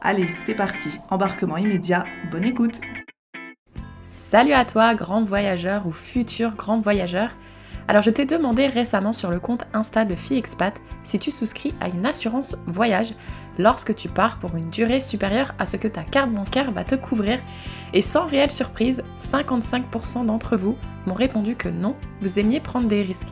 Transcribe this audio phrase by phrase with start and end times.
[0.00, 2.80] Allez, c'est parti, embarquement immédiat, bonne écoute
[4.06, 7.30] Salut à toi, grand voyageur ou futur grand voyageur
[7.88, 11.88] alors je t'ai demandé récemment sur le compte Insta de FiExpat si tu souscris à
[11.88, 13.14] une assurance voyage
[13.58, 16.96] lorsque tu pars pour une durée supérieure à ce que ta carte bancaire va te
[16.96, 17.38] couvrir.
[17.92, 23.02] Et sans réelle surprise, 55% d'entre vous m'ont répondu que non, vous aimiez prendre des
[23.02, 23.28] risques.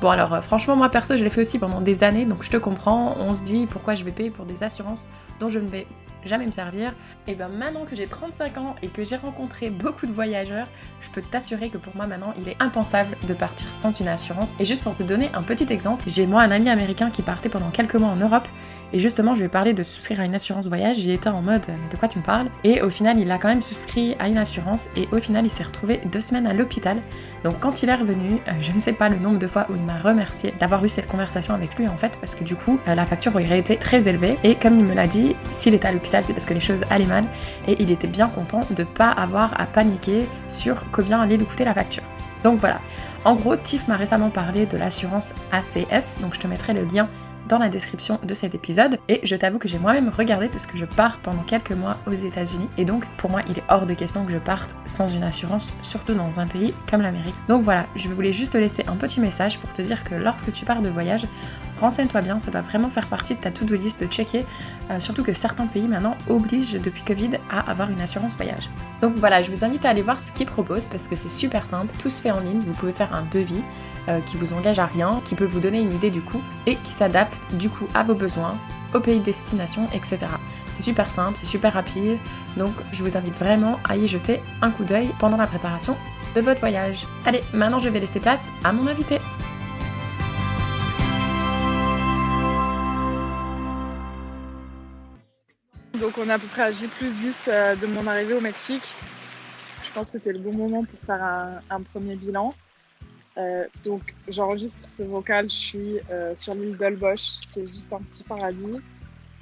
[0.00, 2.50] Bon alors euh, franchement moi perso je l'ai fait aussi pendant des années donc je
[2.50, 5.08] te comprends, on se dit pourquoi je vais payer pour des assurances
[5.40, 5.88] dont je ne vais
[6.24, 6.92] jamais me servir?
[7.26, 10.68] Et bien maintenant que j'ai 35 ans et que j'ai rencontré beaucoup de voyageurs,
[11.00, 14.54] je peux t'assurer que pour moi maintenant il est impensable de partir sans une assurance.
[14.60, 17.48] Et juste pour te donner un petit exemple, j'ai moi un ami américain qui partait
[17.48, 18.46] pendant quelques mois en Europe
[18.92, 21.42] et justement je lui ai parlé de souscrire à une assurance voyage, j'ai été en
[21.42, 22.48] mode de quoi tu me parles?
[22.64, 25.50] Et au final il a quand même souscrit à une assurance et au final il
[25.50, 26.98] s'est retrouvé deux semaines à l'hôpital.
[27.44, 29.76] Donc quand il est revenu, euh, je ne sais pas le nombre de fois où
[29.76, 32.78] il m'a remercié d'avoir eu cette conversation avec lui en fait parce que du coup
[32.88, 35.88] euh, la facture aurait été très élevée et comme il me l'a dit, s'il était
[35.88, 37.24] à l'hôpital c'est parce que les choses allaient mal
[37.66, 41.64] et il était bien content de pas avoir à paniquer sur combien allait lui coûter
[41.64, 42.02] la facture.
[42.44, 42.78] Donc voilà.
[43.24, 47.08] En gros, Tiff m'a récemment parlé de l'assurance ACS, donc je te mettrai le lien
[47.48, 48.98] dans la description de cet épisode.
[49.08, 52.12] Et je t'avoue que j'ai moi-même regardé parce que je pars pendant quelques mois aux
[52.12, 52.68] États-Unis.
[52.76, 55.72] Et donc, pour moi, il est hors de question que je parte sans une assurance,
[55.82, 57.34] surtout dans un pays comme l'Amérique.
[57.48, 60.52] Donc voilà, je voulais juste te laisser un petit message pour te dire que lorsque
[60.52, 61.26] tu pars de voyage,
[61.80, 64.44] renseigne-toi bien, ça doit vraiment faire partie de ta to-do list de checker,
[64.90, 68.68] euh, surtout que certains pays maintenant obligent depuis Covid à avoir une assurance voyage.
[69.00, 71.66] Donc voilà, je vous invite à aller voir ce qu'ils proposent parce que c'est super
[71.66, 73.62] simple, tout se fait en ligne, vous pouvez faire un devis
[74.08, 76.76] euh, qui vous engage à rien, qui peut vous donner une idée du coût et
[76.76, 78.56] qui s'adapte du coup à vos besoins,
[78.94, 80.18] au pays de destination, etc.
[80.74, 82.16] C'est super simple, c'est super rapide,
[82.56, 85.94] donc je vous invite vraiment à y jeter un coup d'œil pendant la préparation
[86.34, 87.06] de votre voyage.
[87.26, 89.18] Allez, maintenant je vais laisser place à mon invité.
[96.00, 98.40] Donc on est à peu près à J plus 10 euh, de mon arrivée au
[98.40, 98.84] Mexique.
[99.84, 102.54] Je pense que c'est le bon moment pour faire un premier bilan.
[103.38, 108.00] Euh, donc j'enregistre ce vocal, je suis euh, sur l'île d'Olbosch, qui est juste un
[108.00, 108.76] petit paradis.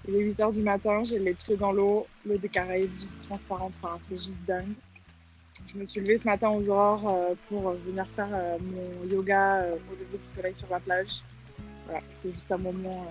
[0.06, 3.78] Il est 8h du matin, j'ai les pieds dans l'eau, l'eau des Caraïbes juste transparente,
[3.82, 4.74] enfin c'est juste dingue.
[5.66, 8.28] Je me suis levée ce matin aux aurores euh, pour venir faire
[8.60, 11.22] mon yoga au lever du soleil sur la plage.
[11.86, 13.06] Voilà, c'était juste un moment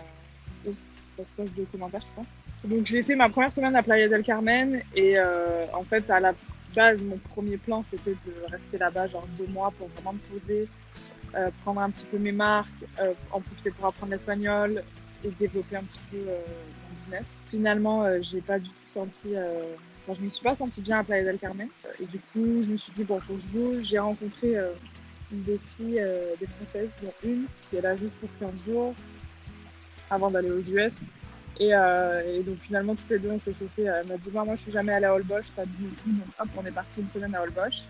[0.68, 0.78] ouf,
[1.10, 2.38] ça se passe de commentaires je pense.
[2.64, 6.34] Donc j'ai fait ma première semaine à Playa del Carmen et en fait à la
[6.76, 10.68] base, mon premier plan, c'était de rester là-bas, genre deux mois, pour vraiment me poser,
[11.36, 14.84] euh, prendre un petit peu mes marques, euh, en profiter pour apprendre l'espagnol
[15.24, 16.40] et développer un petit peu euh,
[16.90, 17.42] mon business.
[17.48, 19.34] Finalement, j'ai pas du tout senti.
[19.36, 21.70] Enfin, je me suis pas sentie bien à Playa del Carmen.
[22.00, 23.84] Et du coup, je me suis dit, bon, faut que je bouge.
[23.86, 24.56] J'ai rencontré
[25.32, 26.06] des filles,
[26.40, 28.94] des Françaises, dont une qui est là juste pour 15 jours
[30.10, 31.10] avant d'aller aux US.
[31.62, 33.84] Euh, et, donc finalement, toutes les deux, on s'est chauffé.
[33.84, 36.48] Elle m'a dit, moi, moi, je suis jamais allée à Holbox, ça dit Donc hop,
[36.58, 37.84] on est parti une semaine à Holbox.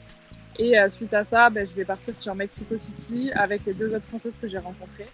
[0.58, 3.94] Et euh, suite à ça, ben, je vais partir sur Mexico City avec les deux
[3.94, 5.08] autres Françaises que j'ai rencontrées,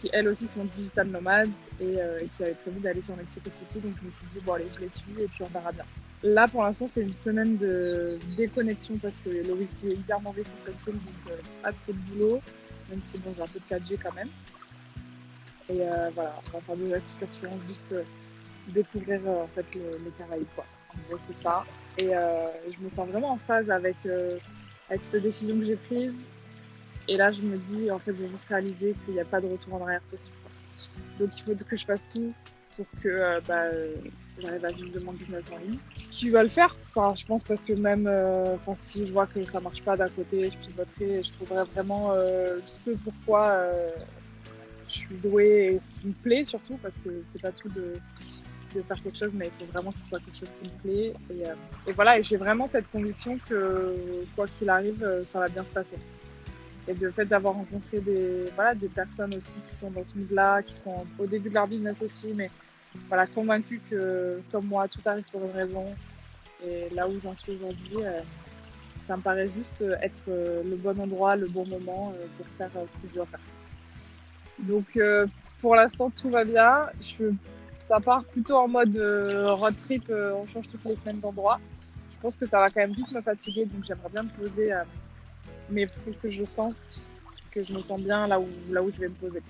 [0.00, 1.50] qui elles aussi sont digital nomades
[1.80, 3.80] et, euh, et qui avaient prévu d'aller sur Mexico City.
[3.80, 5.84] Donc je me suis dit, bon allez, je les suis et puis on verra bien.
[6.22, 10.44] Là, pour l'instant, c'est une semaine de déconnexion parce que le wifi est hyper mauvais
[10.44, 12.40] sur cette zone, donc pas trop de boulot,
[12.88, 14.30] même si bon, j'ai un peu de 4G quand même.
[15.68, 18.02] Et euh, voilà, on va faire des excursions, juste euh,
[18.68, 20.46] découvrir euh, en fait les Caraïbes.
[20.54, 20.64] Quoi.
[20.90, 21.64] En gros, c'est ça.
[21.96, 23.96] Et je me sens vraiment en phase avec,
[24.90, 26.24] avec cette décision que j'ai prise.
[27.06, 29.46] Et là, je me dis, en fait, j'ai juste réalisé qu'il n'y a pas de
[29.46, 30.36] retour en arrière possible.
[31.18, 32.32] Donc, il faut que je fasse tout
[32.74, 33.66] pour que bah,
[34.38, 35.78] j'arrive à vivre de mon business en ligne.
[36.10, 38.10] Qui va le faire enfin, Je pense parce que même
[38.76, 42.12] si je vois que ça marche pas d'un côté, je pivoterai, je trouverai vraiment
[42.66, 43.68] ce pourquoi
[44.94, 47.94] je suis douée et ce qui me plaît surtout parce que c'est pas tout de,
[48.88, 51.14] faire quelque chose, mais il faut vraiment que ce soit quelque chose qui me plaît.
[51.30, 53.94] Et, euh, voilà, et j'ai vraiment cette conviction que
[54.34, 55.96] quoi qu'il arrive, euh, ça va bien se passer.
[56.88, 60.62] Et le fait d'avoir rencontré des, voilà, des personnes aussi qui sont dans ce monde-là,
[60.62, 62.50] qui sont au début de leur business aussi, mais
[63.08, 65.86] voilà, convaincus que, comme moi, tout arrive pour une raison.
[66.66, 68.20] Et là où j'en suis aujourd'hui, euh,
[69.06, 73.08] ça me paraît juste être le bon endroit, le bon moment pour faire ce que
[73.08, 73.40] je dois faire.
[74.58, 74.98] Donc,
[75.60, 76.88] pour l'instant, tout va bien.
[77.00, 77.32] Je,
[77.84, 81.60] ça part plutôt en mode euh, road trip, euh, on change toutes les semaines d'endroit.
[82.14, 84.72] Je pense que ça va quand même vite me fatiguer, donc j'aimerais bien me poser.
[84.72, 84.84] Euh,
[85.70, 86.76] mais il faut que je sente
[87.50, 89.42] que je me sens bien là où, là où je vais me poser.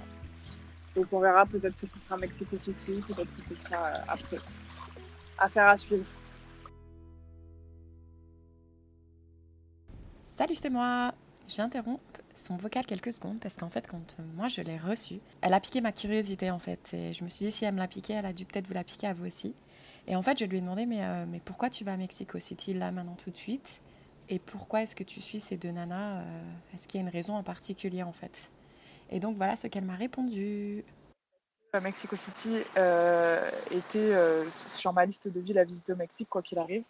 [0.94, 3.78] Donc on verra, peut-être que ce sera Mexico City, peut-être que ce sera
[4.08, 4.38] après.
[5.38, 6.04] Affaire à suivre.
[10.24, 11.12] Salut, c'est moi.
[11.48, 12.00] J'interromps
[12.34, 15.80] son vocal quelques secondes parce qu'en fait, quand moi je l'ai reçu, elle a piqué
[15.80, 16.92] ma curiosité en fait.
[16.94, 18.74] Et je me suis dit, si elle me l'a piqué, elle a dû peut-être vous
[18.74, 19.54] la piquer à vous aussi.
[20.06, 22.38] Et en fait, je lui ai demandé, mais, euh, mais pourquoi tu vas à Mexico?
[22.38, 23.80] City là maintenant tout de suite?
[24.28, 26.40] Et pourquoi est-ce que tu suis ces deux nanas euh,
[26.74, 28.50] Est-ce qu'il y a une raison en particulier en fait?
[29.10, 30.84] Et donc voilà ce qu'elle m'a répondu.
[31.82, 34.12] Mexico City euh, était
[34.56, 36.84] sur ma liste de villes à visiter au Mexique, quoi qu'il arrive.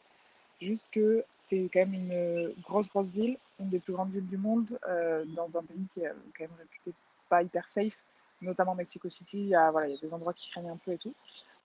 [0.60, 4.36] Juste que c'est quand même une grosse, grosse ville, une des plus grandes villes du
[4.36, 6.90] monde, euh, dans un pays qui est quand même réputé
[7.28, 7.96] pas hyper safe,
[8.42, 9.38] notamment Mexico City.
[9.38, 11.14] Il y a, voilà, il y a des endroits qui craignent un peu et tout.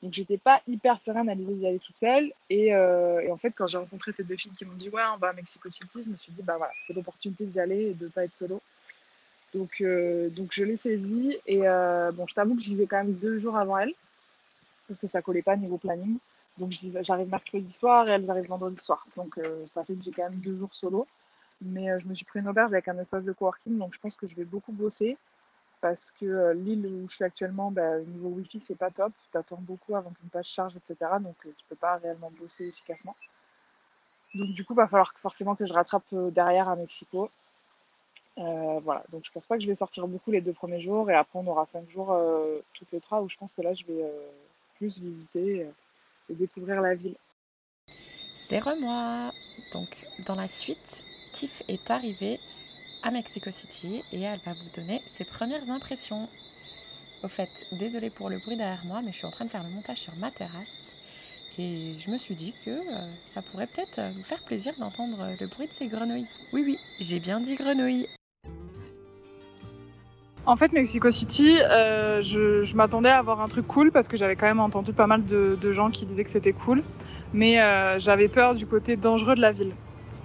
[0.02, 2.32] Donc j'étais pas hyper sereine à l'idée d'y aller toute seule.
[2.50, 5.02] Et, euh, et en fait, quand j'ai rencontré ces deux filles qui m'ont dit ouais,
[5.14, 7.90] on va à Mexico City, je me suis dit bah voilà, c'est l'opportunité d'y aller
[7.90, 8.62] et de pas être solo.
[9.54, 11.38] Donc, euh, donc je l'ai saisie.
[11.46, 13.94] Et bon, je t'avoue que j'y vais quand même deux jours avant elle,
[14.88, 16.18] parce que ça collait pas niveau planning.
[16.60, 19.08] Donc j'arrive mercredi soir et elles arrivent vendredi soir.
[19.16, 21.08] Donc euh, ça fait que j'ai quand même deux jours solo.
[21.62, 24.00] Mais euh, je me suis pris une auberge avec un espace de coworking, donc je
[24.00, 25.18] pense que je vais beaucoup bosser
[25.82, 29.14] parce que euh, l'île où je suis actuellement, bah, niveau wifi, c'est pas top.
[29.24, 31.12] Tu t'attends beaucoup avant qu'une page charge, etc.
[31.22, 33.16] Donc tu peux pas réellement bosser efficacement.
[34.36, 37.30] Donc du coup, va falloir forcément que je rattrape derrière à Mexico.
[38.38, 41.16] voilà, donc je pense pas que je vais sortir beaucoup les deux premiers jours et
[41.16, 42.16] après on aura cinq jours
[42.74, 44.06] toutes les trois où je pense que là je vais
[44.78, 45.68] plus visiter
[46.30, 47.16] découvrir la ville.
[48.36, 49.32] C'est moi
[49.74, 51.04] Donc, dans la suite,
[51.70, 52.38] Est arrivée
[53.02, 56.28] à Mexico City et elle va vous donner ses premières impressions.
[57.24, 59.64] Au fait, désolée pour le bruit derrière moi, mais je suis en train de faire
[59.64, 60.94] le montage sur ma terrasse.
[61.58, 65.48] Et je me suis dit que euh, ça pourrait peut-être vous faire plaisir d'entendre le
[65.48, 66.28] bruit de ces grenouilles.
[66.52, 68.08] Oui, oui, j'ai bien dit grenouilles.
[70.46, 74.36] En fait, Mexico City, euh, je, m'attendais à avoir un truc cool parce que j'avais
[74.36, 76.84] quand même entendu pas mal de, gens qui disaient que c'était cool.
[77.34, 79.74] Mais euh, j'avais peur du côté dangereux de la ville.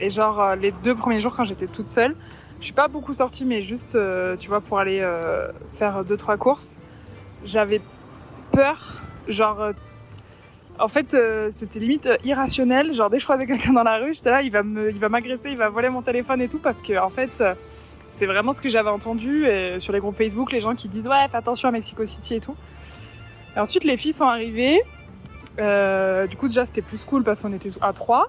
[0.00, 2.14] Et genre, euh, les deux premiers jours quand j'étais toute seule,
[2.60, 3.98] je suis pas beaucoup sortie, mais juste,
[4.38, 5.06] tu vois, pour aller
[5.74, 6.78] faire deux, trois courses,
[7.44, 7.82] j'avais
[8.52, 9.02] peur.
[9.28, 9.72] Genre,
[10.78, 11.14] en fait,
[11.50, 12.94] c'était limite irrationnel.
[12.94, 15.58] Genre, dès que je croisais quelqu'un dans la rue, j'étais là, il va m'agresser, il
[15.58, 17.42] va voler mon téléphone et tout parce que, en fait,
[18.12, 19.44] c'est vraiment ce que j'avais entendu
[19.78, 22.40] sur les groupes Facebook, les gens qui disent ouais, fais attention à Mexico City et
[22.40, 22.56] tout.
[23.56, 24.80] Et ensuite, les filles sont arrivées.
[25.58, 28.28] Euh, du coup, déjà, c'était plus cool parce qu'on était à trois.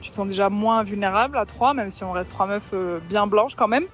[0.00, 2.98] Tu te sens déjà moins vulnérable à trois, même si on reste trois meufs euh,
[3.08, 3.84] bien blanches quand même.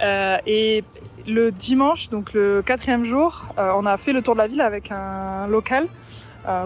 [0.00, 0.84] Euh, et
[1.26, 4.90] le dimanche, donc le quatrième jour, on a fait le tour de la ville avec
[4.90, 5.86] un local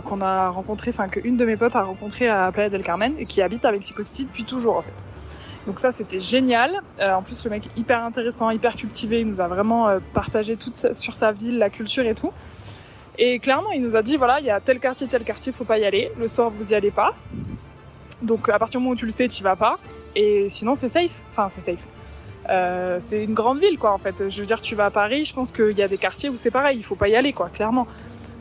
[0.05, 3.27] qu'on a rencontré, enfin qu'une de mes potes a rencontré à Playa del Carmen et
[3.27, 4.95] qui habite à Mexico City depuis toujours en fait.
[5.67, 6.73] Donc ça, c'était génial.
[6.99, 9.21] Euh, en plus, le mec est hyper intéressant, hyper cultivé.
[9.21, 12.33] Il nous a vraiment euh, partagé tout sur sa ville, la culture et tout.
[13.19, 15.65] Et clairement, il nous a dit, voilà, il y a tel quartier, tel quartier, faut
[15.65, 16.11] pas y aller.
[16.19, 17.15] Le soir, vous y allez pas.
[18.23, 19.79] Donc à partir du moment où tu le sais, tu vas pas.
[20.15, 21.13] Et sinon, c'est safe.
[21.31, 21.87] Enfin, c'est safe.
[22.51, 24.29] Euh, c'est une grande ville, quoi, en fait.
[24.29, 26.37] Je veux dire, tu vas à Paris, je pense qu'il y a des quartiers où
[26.37, 27.87] c'est pareil, il faut pas y aller, quoi, clairement.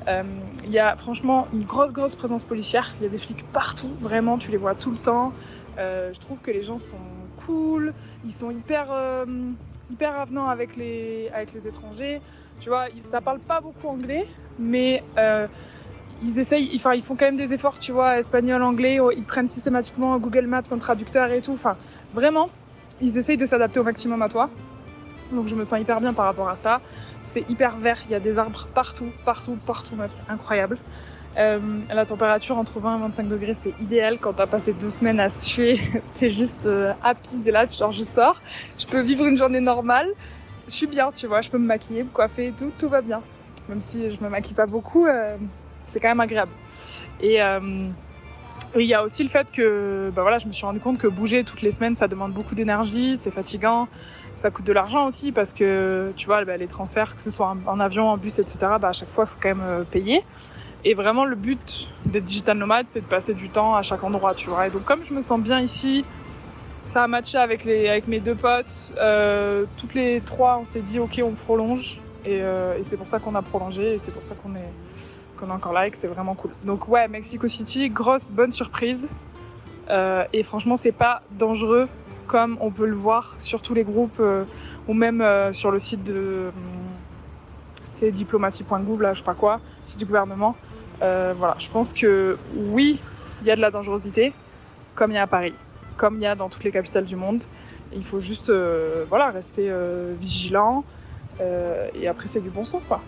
[0.07, 2.91] Il y a franchement une grosse, grosse présence policière.
[2.99, 5.31] Il y a des flics partout, vraiment, tu les vois tout le temps.
[5.77, 6.97] Euh, je trouve que les gens sont
[7.45, 7.93] cool,
[8.25, 9.25] ils sont hyper, euh,
[9.89, 12.21] hyper avenants avec les, avec les étrangers.
[12.59, 14.27] Tu vois, ça parle pas beaucoup anglais,
[14.59, 15.47] mais euh,
[16.23, 19.23] ils essayent, enfin, ils font quand même des efforts, tu vois, espagnol, anglais, oh, ils
[19.23, 21.53] prennent systématiquement Google Maps, un traducteur et tout.
[21.53, 21.75] Enfin,
[22.13, 22.49] vraiment,
[23.01, 24.49] ils essayent de s'adapter au maximum à toi.
[25.31, 26.81] Donc je me sens hyper bien par rapport à ça.
[27.23, 30.77] C'est hyper vert, il y a des arbres partout, partout, partout, c'est incroyable.
[31.37, 31.59] Euh,
[31.89, 35.29] la température entre 20 et 25 degrés, c'est idéal quand t'as passé deux semaines à
[35.29, 35.79] suer.
[36.13, 38.41] T'es juste euh, happy de là, genre je sors.
[38.77, 40.07] Je peux vivre une journée normale.
[40.67, 41.41] Je suis bien, tu vois.
[41.41, 42.71] Je peux me maquiller, me coiffer et tout.
[42.77, 43.21] Tout va bien.
[43.69, 45.37] Même si je me maquille pas beaucoup, euh,
[45.85, 46.51] c'est quand même agréable.
[47.21, 47.39] Et
[48.79, 51.07] il y a aussi le fait que, bah voilà, je me suis rendu compte que
[51.07, 53.87] bouger toutes les semaines, ça demande beaucoup d'énergie, c'est fatigant,
[54.33, 57.55] ça coûte de l'argent aussi parce que, tu vois, bah, les transferts, que ce soit
[57.65, 60.23] en, avion, en bus, etc., bah, à chaque fois, il faut quand même payer.
[60.83, 64.33] Et vraiment, le but des digital nomades, c'est de passer du temps à chaque endroit,
[64.33, 64.67] tu vois.
[64.67, 66.03] Et donc, comme je me sens bien ici,
[66.83, 68.93] ça a matché avec, les, avec mes deux potes.
[68.97, 71.99] Euh, toutes les trois, on s'est dit, OK, on prolonge.
[72.27, 74.69] Euh, et c'est pour ça qu'on a prolongé et c'est pour ça qu'on est,
[75.41, 76.51] qu'on est encore là et que c'est vraiment cool.
[76.63, 79.09] Donc, ouais, Mexico City, grosse, bonne surprise.
[79.89, 81.89] Euh, et franchement, c'est pas dangereux
[82.27, 84.45] comme on peut le voir sur tous les groupes euh,
[84.87, 86.51] ou même euh, sur le site de
[88.01, 90.55] diplomatie.gouv, là, je sais pas quoi, site du gouvernement.
[91.01, 92.99] Voilà, je pense que oui,
[93.41, 94.33] il y a de la dangerosité,
[94.95, 95.53] comme il y a à Paris,
[95.97, 97.43] comme il y a dans toutes les capitales du monde.
[97.93, 98.51] Il faut juste
[99.09, 99.71] voilà, rester
[100.19, 100.83] vigilant
[101.39, 103.01] et après, c'est du bon sens, quoi.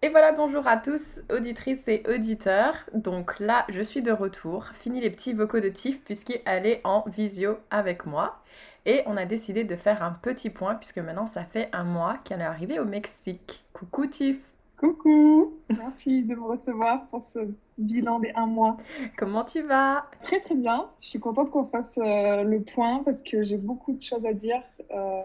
[0.00, 2.74] Et voilà, bonjour à tous, auditrices et auditeurs.
[2.94, 4.66] Donc là, je suis de retour.
[4.66, 8.40] Fini les petits vocaux de Tiff puisqu'elle est en visio avec moi.
[8.86, 12.18] Et on a décidé de faire un petit point puisque maintenant ça fait un mois
[12.22, 13.64] qu'elle est arrivée au Mexique.
[13.72, 14.38] Coucou Tiff,
[14.76, 17.40] Coucou, merci de me recevoir pour ce
[17.78, 18.76] bilan des un mois.
[19.16, 20.06] comment tu vas?
[20.22, 23.92] Très très bien, je suis contente qu'on fasse euh, le point parce que j'ai beaucoup
[23.92, 24.62] de choses à dire
[24.92, 25.22] euh,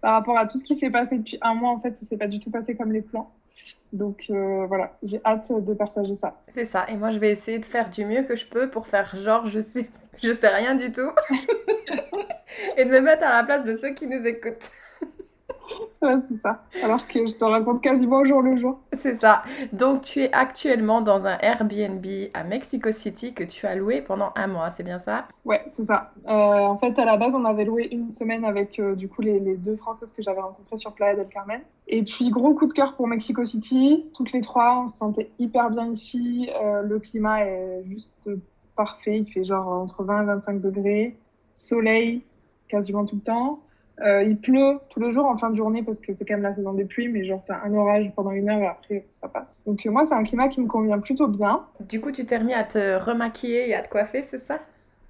[0.00, 1.72] par rapport à tout ce qui s'est passé depuis un mois.
[1.72, 3.28] En fait, ça s'est pas du tout passé comme les plans.
[3.92, 6.40] Donc euh, voilà, j'ai hâte de partager ça.
[6.54, 8.86] C'est ça, et moi je vais essayer de faire du mieux que je peux pour
[8.86, 9.90] faire genre je sais,
[10.22, 11.10] je sais rien du tout.
[12.76, 14.70] et de me mettre à la place de ceux qui nous écoutent.
[16.02, 16.64] Ouais, c'est ça.
[16.82, 18.80] Alors que je te raconte quasiment au jour le jour.
[18.92, 19.44] C'est ça.
[19.72, 24.32] Donc tu es actuellement dans un Airbnb à Mexico City que tu as loué pendant
[24.34, 25.28] un mois, c'est bien ça?
[25.44, 26.10] Ouais, c'est ça.
[26.26, 29.22] Euh, en fait, à la base, on avait loué une semaine avec euh, du coup
[29.22, 31.60] les, les deux Françaises que j'avais rencontrées sur Playa del Carmen.
[31.86, 34.04] Et puis gros coup de cœur pour Mexico City.
[34.14, 36.50] Toutes les trois, on se sentait hyper bien ici.
[36.60, 38.28] Euh, le climat est juste
[38.74, 39.18] parfait.
[39.18, 41.16] Il fait genre entre 20 et 25 degrés.
[41.52, 42.22] Soleil
[42.68, 43.60] quasiment tout le temps.
[44.00, 46.42] Euh, il pleut tous les jours en fin de journée parce que c'est quand même
[46.42, 49.28] la saison des pluies, mais genre t'as un orage pendant une heure et après ça
[49.28, 49.56] passe.
[49.66, 51.64] Donc euh, moi c'est un climat qui me convient plutôt bien.
[51.88, 54.58] Du coup, tu t'es remis à te remaquiller et à te coiffer, c'est ça?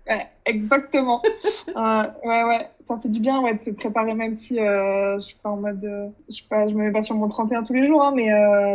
[0.08, 1.22] Ouais, exactement.
[1.74, 5.20] Euh, ouais ouais, ça fait du bien ouais de se préparer même si euh, je
[5.20, 7.62] suis pas en mode, euh, je sais pas, je me mets pas sur mon 31
[7.62, 8.28] tous les jours, hein, mais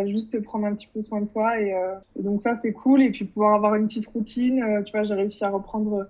[0.10, 1.76] juste prendre un petit peu soin de soi et,
[2.18, 4.84] et donc ça c'est cool et puis pouvoir avoir une petite routine.
[4.86, 6.08] Tu vois, j'ai réussi à reprendre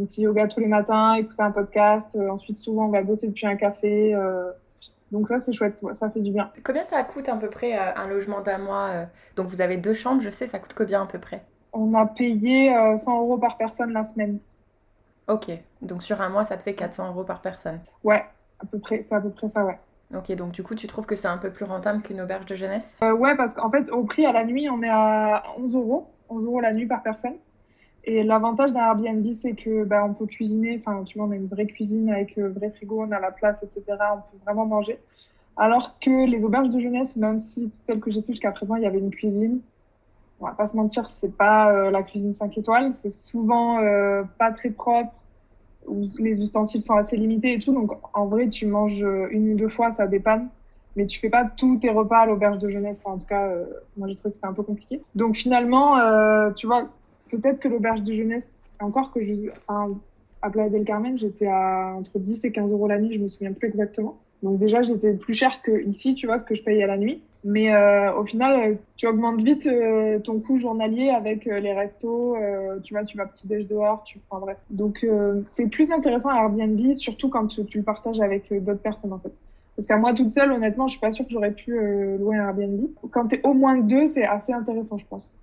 [0.00, 2.16] un petit yoga tous les matins, écouter un podcast.
[2.16, 4.14] Euh, ensuite, souvent, on va bosser depuis un café.
[4.14, 4.50] euh,
[5.12, 5.80] donc ça, c'est chouette.
[5.92, 6.50] Ça fait du bien.
[6.64, 8.90] Combien ça coûte à peu près euh, un logement d'un mois?
[9.36, 11.42] Donc vous avez deux chambres, je sais, ça coûte combien à peu près?
[11.72, 14.38] On a payé euh, 100 euros par personne la semaine.
[15.28, 15.50] Ok,
[15.82, 17.80] donc sur un mois, ça te fait 400 euros par personne.
[18.02, 18.24] Ouais,
[18.60, 19.78] à peu près, c'est à peu près ça, ouais.
[20.14, 22.54] Ok, donc du coup, tu trouves que c'est un peu plus rentable qu'une auberge de
[22.54, 23.00] jeunesse?
[23.02, 26.10] Euh, ouais, parce qu'en fait, au prix à la nuit, on est à 11 euros.
[26.28, 27.34] 11 euros la nuit par personne.
[28.06, 30.80] Et l'avantage d'un Airbnb, c'est que bah, on peut cuisiner.
[30.84, 33.30] Enfin, tu vois, on a une vraie cuisine avec euh, vrai frigo, on a la
[33.30, 33.82] place, etc.
[33.88, 34.98] On peut vraiment manger.
[35.56, 38.82] Alors que les auberges de jeunesse, même si celles que j'ai fait jusqu'à présent, il
[38.82, 39.60] y avait une cuisine.
[40.40, 42.92] On va pas se mentir, c'est pas euh, la cuisine 5 étoiles.
[42.92, 45.12] C'est souvent euh, pas très propre,
[45.86, 47.72] où les ustensiles sont assez limités et tout.
[47.72, 50.48] Donc, en vrai, tu manges une ou deux fois, ça dépanne.
[50.96, 53.00] Mais tu fais pas tous tes repas à l'auberge de jeunesse.
[53.02, 53.50] Enfin, en tout cas,
[53.96, 55.02] moi, j'ai trouvé que c'était un peu compliqué.
[55.14, 55.96] Donc, finalement,
[56.54, 56.88] tu vois,
[57.30, 59.98] peut-être que l'auberge de jeunesse, encore que je, enfin,
[60.42, 63.28] à Playa del Carmen, j'étais à entre 10 et 15 euros la nuit, je me
[63.28, 64.18] souviens plus exactement.
[64.44, 66.98] Donc déjà, j'étais plus cher que ici, tu vois, ce que je payais à la
[66.98, 67.22] nuit.
[67.44, 71.72] Mais euh, au final, euh, tu augmentes vite euh, ton coût journalier avec euh, les
[71.72, 74.58] restos, euh, tu vois, tu vas petit déj dehors, tu enfin bref.
[74.68, 75.06] Donc
[75.54, 79.18] c'est plus intéressant à Airbnb, surtout quand tu, tu le partages avec d'autres personnes en
[79.18, 79.32] fait.
[79.76, 81.74] Parce qu'à moi toute seule, honnêtement, je suis pas sûre que j'aurais pu
[82.18, 82.86] louer un Airbnb.
[83.10, 85.36] Quand t'es au moins deux, c'est assez intéressant, je pense.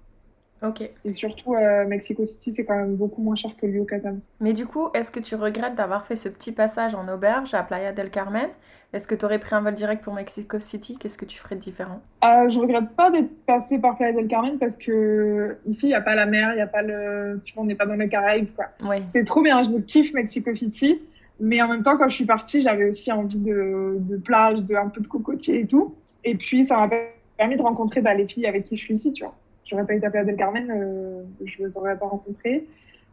[0.63, 0.87] Ok.
[1.05, 4.17] Et surtout, euh, Mexico City, c'est quand même beaucoup moins cher que le Yucatan.
[4.39, 7.63] Mais du coup, est-ce que tu regrettes d'avoir fait ce petit passage en auberge à
[7.63, 8.47] Playa del Carmen?
[8.93, 10.97] Est-ce que tu aurais pris un vol direct pour Mexico City?
[10.99, 12.01] Qu'est-ce que tu ferais de différent?
[12.23, 15.95] Euh, je regrette pas d'être passée par Playa del Carmen parce que ici, il n'y
[15.95, 17.41] a pas la mer, il n'y a pas le.
[17.43, 18.65] Tu vois, on n'est pas dans les Caraïbes, quoi.
[18.83, 18.97] Oui.
[19.13, 21.01] C'est trop bien, je kiffe Mexico City.
[21.39, 24.75] Mais en même temps, quand je suis partie, j'avais aussi envie de, de plage, de
[24.75, 25.95] un peu de cocotier et tout.
[26.23, 26.89] Et puis, ça m'a
[27.37, 29.33] permis de rencontrer bah, les filles avec qui je suis ici, tu vois.
[29.65, 32.67] J'aurais pas été à Playa del Carmen, euh, je les aurais pas rencontrées.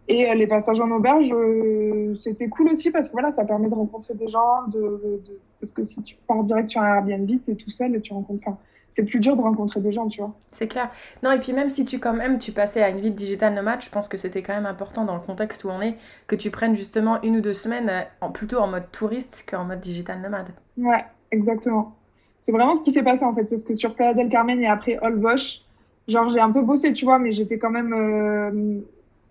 [0.09, 3.69] Et euh, les passages en auberge, euh, c'était cool aussi parce que voilà, ça permet
[3.69, 6.95] de rencontrer des gens, de, de- de- parce que si tu pars direct sur un
[6.97, 8.43] Airbnb, t'es tout seul et tu rencontres.
[8.47, 8.59] Enfin,
[8.90, 10.33] c'est plus dur de rencontrer des gens, tu vois.
[10.50, 10.90] C'est clair.
[11.23, 13.52] Non, et puis même si tu quand même tu passais à une vie de digital
[13.55, 15.95] nomade, je pense que c'était quand même important dans le contexte où on est
[16.26, 19.81] que tu prennes justement une ou deux semaines en, plutôt en mode touriste qu'en mode
[19.81, 20.49] digital nomade.
[20.78, 21.95] Ouais, exactement.
[22.40, 24.67] C'est vraiment ce qui s'est passé en fait, parce que sur Playa del Carmen et
[24.67, 25.67] après Holbox,
[26.08, 28.80] genre j'ai un peu bossé, tu vois, mais j'étais quand même, euh,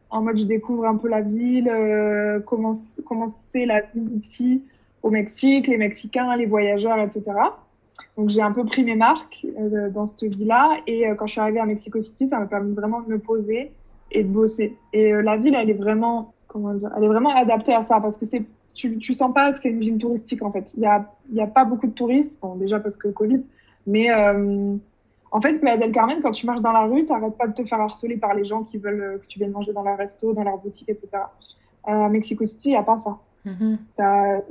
[0.09, 4.63] En mode, je découvre un peu la ville, euh, comment, c'est la vie ici
[5.03, 7.23] au Mexique, les Mexicains, les voyageurs, etc.
[8.17, 10.77] Donc j'ai un peu pris mes marques euh, dans cette vie-là.
[10.87, 13.19] Et euh, quand je suis arrivée à Mexico City, ça m'a permis vraiment de me
[13.19, 13.71] poser
[14.11, 14.77] et de bosser.
[14.93, 18.17] Et la ville, elle est vraiment, comment dire, elle est vraiment adaptée à ça parce
[18.17, 18.43] que c'est,
[18.75, 20.73] tu, tu sens pas que c'est une ville touristique en fait.
[20.75, 23.43] Il y a, y a pas beaucoup de touristes, déjà parce que Covid,
[23.85, 24.09] mais
[25.37, 27.63] en fait, Playa del Carmen, quand tu marches dans la rue, t'arrêtes pas de te
[27.63, 30.43] faire harceler par les gens qui veulent que tu viennes manger dans leur resto, dans
[30.43, 31.09] leur boutique, etc.
[31.83, 33.19] à Mexico City, il y a pas ça.
[33.45, 33.77] Mhm.
[33.95, 34.41] T'as,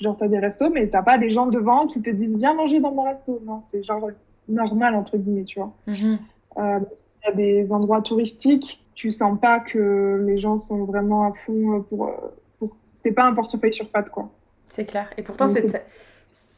[0.00, 2.80] genre, t'as des restos, mais t'as pas des gens devant qui te disent viens manger
[2.80, 3.40] dans mon resto.
[3.46, 4.10] Non, c'est genre
[4.48, 5.72] normal, entre guillemets, tu vois.
[5.86, 11.28] Euh, il y a des endroits touristiques, tu sens pas que les gens sont vraiment
[11.28, 12.10] à fond pour.
[12.58, 12.76] pour...
[13.04, 14.30] T'es pas un portefeuille sur pattes, quoi.
[14.68, 15.08] C'est clair.
[15.16, 15.84] Et pourtant, c'est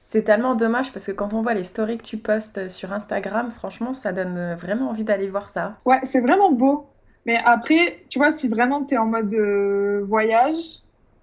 [0.09, 3.51] c'est tellement dommage parce que quand on voit les stories que tu postes sur Instagram,
[3.51, 5.79] franchement, ça donne vraiment envie d'aller voir ça.
[5.85, 6.87] Ouais, c'est vraiment beau.
[7.25, 10.63] Mais après, tu vois, si vraiment t'es en mode euh, voyage,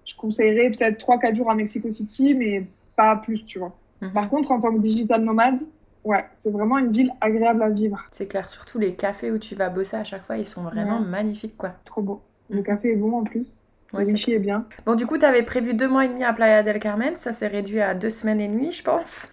[0.04, 3.80] je conseillerais peut-être 3-4 jours à Mexico City, mais pas plus, tu vois.
[4.02, 4.12] Mhm.
[4.12, 5.60] Par contre, en tant que digital nomade,
[6.04, 8.04] ouais, c'est vraiment une ville agréable à vivre.
[8.10, 10.98] C'est clair, surtout les cafés où tu vas bosser à chaque fois, ils sont vraiment
[11.00, 11.06] Ouais.
[11.06, 11.72] magnifiques, quoi.
[11.86, 12.20] Trop beau.
[12.50, 12.64] Le Mhm.
[12.64, 13.46] café est bon en plus.
[13.94, 14.66] Ouais, le wifi est bien.
[14.86, 17.32] Bon, du coup, tu avais prévu deux mois et demi à Playa del Carmen, ça
[17.32, 19.28] s'est réduit à deux semaines et demie, je pense.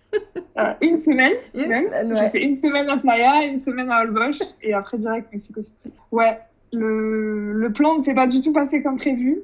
[0.57, 1.33] Euh, une semaine.
[1.53, 1.85] Une même.
[1.85, 2.29] semaine, J'ai ouais.
[2.31, 5.91] fait une semaine à Playa, une semaine à Holbox et après direct Mexico City.
[6.11, 6.37] Ouais,
[6.73, 9.41] le, le plan ne s'est pas du tout passé comme prévu.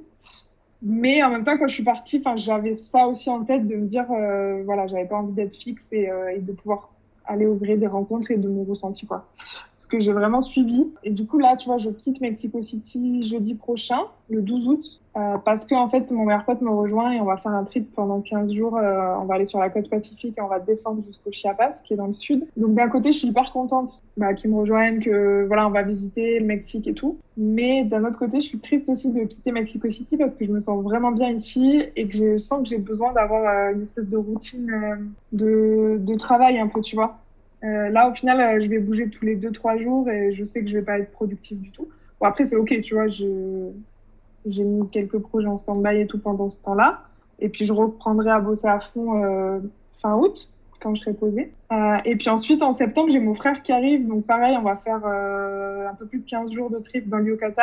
[0.83, 3.85] Mais en même temps, quand je suis partie, j'avais ça aussi en tête de me
[3.85, 6.91] dire, euh, voilà, j'avais pas envie d'être fixe et, euh, et de pouvoir
[7.25, 9.27] aller au gré des rencontres et de mon ressenti, quoi.
[9.75, 10.85] Ce que j'ai vraiment suivi.
[11.03, 15.01] Et du coup, là, tu vois, je quitte Mexico City jeudi prochain, le 12 août,
[15.17, 17.63] euh, parce que, en fait, mon meilleur pote me rejoint et on va faire un
[17.63, 18.77] trip pendant 15 jours.
[18.77, 21.93] euh, on va aller sur la côte pacifique et on va descendre jusqu'au Chiapas, qui
[21.93, 22.45] est dans le sud.
[22.55, 25.81] Donc, d'un côté, je suis hyper contente bah, qu'ils me rejoignent, que, voilà, on va
[25.81, 27.17] visiter le Mexique et tout.
[27.35, 30.51] Mais d'un autre côté, je suis triste aussi de quitter Mexico City parce que je
[30.51, 33.81] me sens vraiment bien ici et que je sens que j'ai besoin d'avoir euh, une
[33.81, 37.19] espèce de routine de, travail un peu, tu vois.
[37.61, 40.67] Là, au final, je vais bouger tous les deux, trois jours et je sais que
[40.67, 41.87] je vais pas être productive du tout.
[42.19, 43.71] Bon, après, c'est ok, tu vois, je,
[44.47, 47.01] j'ai mis quelques projets en stand-by et tout pendant ce temps-là.
[47.39, 49.59] Et puis, je reprendrai à bosser à fond euh,
[49.99, 50.49] fin août,
[50.81, 51.51] quand je serai posée.
[51.71, 54.07] Euh, et puis ensuite, en septembre, j'ai mon frère qui arrive.
[54.07, 57.17] Donc, pareil, on va faire euh, un peu plus de 15 jours de trip dans
[57.17, 57.61] le Yucatan.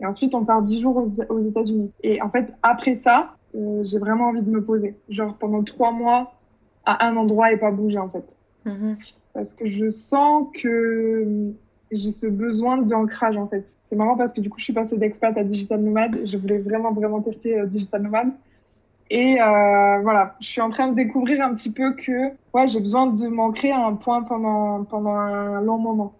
[0.00, 1.90] Et ensuite, on part 10 jours aux, aux États-Unis.
[2.02, 4.94] Et en fait, après ça, j'ai vraiment envie de me poser.
[5.08, 6.32] Genre, pendant trois mois
[6.86, 8.96] à un endroit et pas bouger, en fait Mhm.
[9.32, 11.52] parce que je sens que
[11.90, 13.76] j'ai ce besoin d'ancrage en fait.
[13.88, 16.20] C'est marrant parce que du coup je suis passée d'expat à digital nomade.
[16.24, 18.32] Je voulais vraiment vraiment tester euh, digital nomade.
[19.10, 22.80] Et euh, voilà, je suis en train de découvrir un petit peu que ouais, j'ai
[22.80, 26.12] besoin de m'ancrer à un point pendant, pendant un long moment.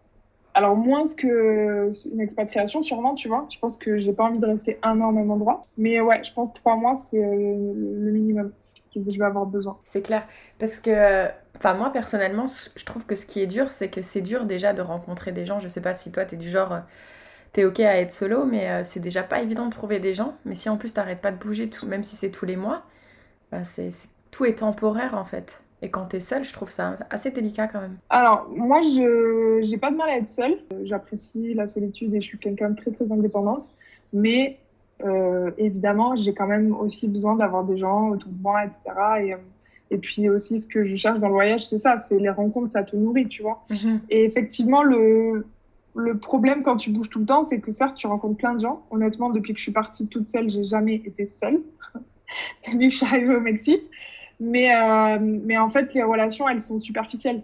[0.55, 3.47] Alors moins que une expatriation sûrement, tu vois.
[3.49, 5.63] Je pense que j'ai pas envie de rester un an au même endroit.
[5.79, 8.53] Mais ouais, je pense trois mois c'est euh, le minimum
[8.95, 9.79] que je vais avoir besoin.
[9.85, 10.27] C'est clair.
[10.59, 11.27] Parce que,
[11.57, 14.73] enfin, moi personnellement, je trouve que ce qui est dur, c'est que c'est dur déjà
[14.73, 15.59] de rencontrer des gens.
[15.59, 16.81] Je sais pas si toi, t'es du genre, euh,
[17.53, 20.35] t'es ok à être solo, mais euh, c'est déjà pas évident de trouver des gens.
[20.45, 22.83] Mais si en plus t'arrêtes pas de bouger, tout, même si c'est tous les mois,
[23.53, 23.91] bah, c'est,
[24.31, 25.63] tout est temporaire en fait.
[25.83, 27.97] Et quand t'es seul, je trouve ça assez délicat quand même.
[28.11, 30.59] Alors, moi, je j'ai pas de mal à être seule.
[30.73, 33.73] Euh, J'apprécie la solitude et je suis quelqu'un de très, très indépendante.
[34.13, 34.59] Mais
[35.05, 38.79] euh, évidemment, j'ai quand même aussi besoin d'avoir des gens autour de moi, etc.
[39.23, 39.39] Et, euh,
[39.91, 42.73] et puis aussi, ce que je cherche dans le voyage, c'est ça, c'est les rencontres,
[42.73, 43.65] ça te nourrit, tu vois.
[44.09, 45.47] Et effectivement, le,
[45.97, 48.61] le problème quand tu bouges tout le temps, c'est que certes, tu rencontres plein de
[48.61, 48.85] gens.
[48.91, 51.61] Honnêtement, depuis que je suis partie toute seule, j'ai jamais été seule.
[52.67, 53.83] depuis que je suis arrivée au Mexique.
[54.39, 57.43] Mais, euh, mais en fait, les relations, elles sont superficielles.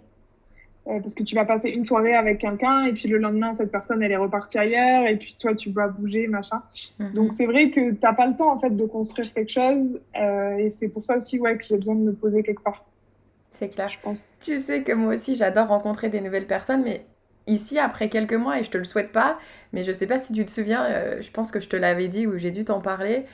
[0.88, 3.72] Euh, parce que tu vas passer une soirée avec quelqu'un et puis le lendemain, cette
[3.72, 6.62] personne, elle est repartie ailleurs et puis toi, tu dois bouger, machin.
[7.00, 7.12] Mhm.
[7.12, 10.56] Donc c'est vrai que t'as pas le temps en fait de construire quelque chose euh,
[10.58, 12.84] et c'est pour ça aussi ouais que j'ai besoin de me poser quelque part,
[13.50, 13.88] c'est clair.
[13.88, 14.24] je pense.
[14.40, 17.04] Tu sais que moi aussi j'adore rencontrer des nouvelles personnes, mais
[17.48, 19.38] ici après quelques mois, et je te le souhaite pas,
[19.72, 22.06] mais je sais pas si tu te souviens, euh, je pense que je te l'avais
[22.06, 23.26] dit ou j'ai dû t'en parler,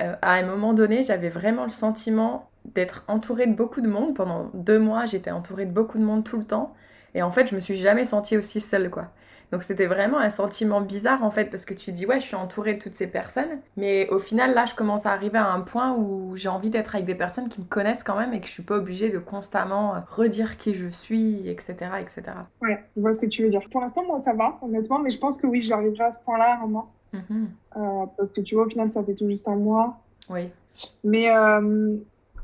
[0.00, 4.14] euh, à un moment donné j'avais vraiment le sentiment d'être entourée de beaucoup de monde.
[4.14, 6.72] Pendant deux mois j'étais entourée de beaucoup de monde tout le temps,
[7.14, 9.06] et en fait je me suis jamais sentie aussi seule quoi.
[9.52, 12.36] Donc c'était vraiment un sentiment bizarre en fait parce que tu dis ouais je suis
[12.36, 15.60] entourée de toutes ces personnes mais au final là je commence à arriver à un
[15.60, 18.46] point où j'ai envie d'être avec des personnes qui me connaissent quand même et que
[18.46, 22.22] je suis pas obligée de constamment euh, redire qui je suis etc etc.
[22.62, 23.62] Ouais, je vois ce que tu veux dire.
[23.72, 26.52] Pour l'instant, moi ça va honnêtement, mais je pense que oui, j'arriverai à ce point-là
[26.52, 27.48] à un moment Mhm.
[27.76, 29.98] euh, parce que tu vois au final ça fait tout juste un mois.
[30.28, 30.48] Oui.
[31.02, 31.96] Mais euh,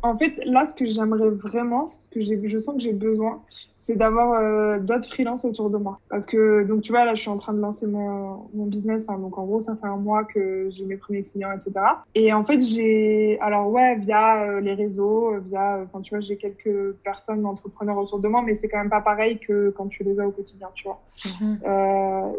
[0.02, 3.42] en fait là, ce que j'aimerais vraiment, ce que je sens que j'ai besoin,
[3.86, 6.00] c'est d'avoir euh, d'autres freelances autour de moi.
[6.10, 9.06] Parce que, donc tu vois, là, je suis en train de lancer mon, mon business.
[9.08, 11.72] Enfin, donc en gros, ça fait un mois que j'ai mes premiers clients, etc.
[12.16, 16.20] Et en fait, j'ai, alors ouais, via euh, les réseaux, euh, via, enfin, tu vois,
[16.20, 19.86] j'ai quelques personnes, entrepreneurs autour de moi, mais c'est quand même pas pareil que quand
[19.86, 21.00] tu les as au quotidien, tu vois.
[21.40, 21.58] Mhm.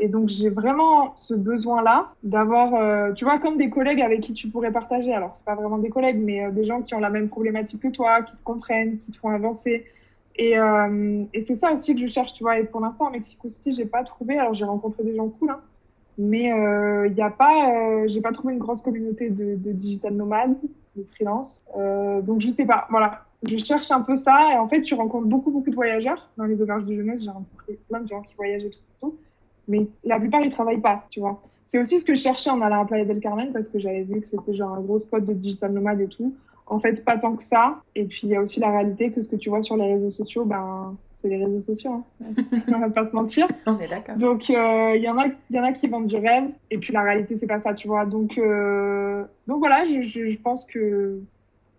[0.01, 4.49] Et donc, j'ai vraiment ce besoin-là d'avoir, tu vois, comme des collègues avec qui tu
[4.49, 5.13] pourrais partager.
[5.13, 7.88] Alors, c'est pas vraiment des collègues, mais des gens qui ont la même problématique que
[7.88, 9.86] toi, qui te comprennent, qui te font avancer.
[10.38, 12.60] Et, euh, et c'est ça aussi que je cherche, tu vois.
[12.60, 14.38] Et pour l'instant, à Mexico City, j'ai pas trouvé.
[14.38, 15.62] Alors, j'ai rencontré des gens cool, hein,
[16.17, 16.52] mais
[17.08, 20.56] il y a pas, euh, j'ai pas trouvé une grosse communauté de, de digital nomades,
[20.95, 21.63] de freelance.
[21.78, 22.88] Euh, donc, je sais pas.
[22.89, 24.54] Voilà, je cherche un peu ça.
[24.54, 27.23] Et en fait, tu rencontres beaucoup, beaucoup de voyageurs dans les auberges de jeunesse.
[27.23, 29.15] J'ai rencontré plein de gens qui voyagent et tout, tout.
[29.67, 31.41] Mais la plupart, ils travaillent pas, tu vois.
[31.69, 34.04] C'est aussi ce que je cherchais en allant à Playa del Carmen parce que j'avais
[34.04, 36.34] vu que c'était genre un gros spot de digital nomade et tout.
[36.67, 37.82] En fait, pas tant que ça.
[37.95, 39.93] Et puis, il y a aussi la réalité que ce que tu vois sur les
[39.93, 42.03] réseaux sociaux, ben, c'est les réseaux sociaux.
[42.21, 42.43] Hein.
[42.67, 43.47] On va pas se mentir.
[43.65, 44.17] On est d'accord.
[44.17, 46.49] Donc, euh, il y en a, y en a qui vendent du rêve.
[46.69, 48.06] Et puis, la réalité, c'est pas ça, tu vois.
[48.06, 51.19] Donc, euh, donc voilà, je, je, je pense que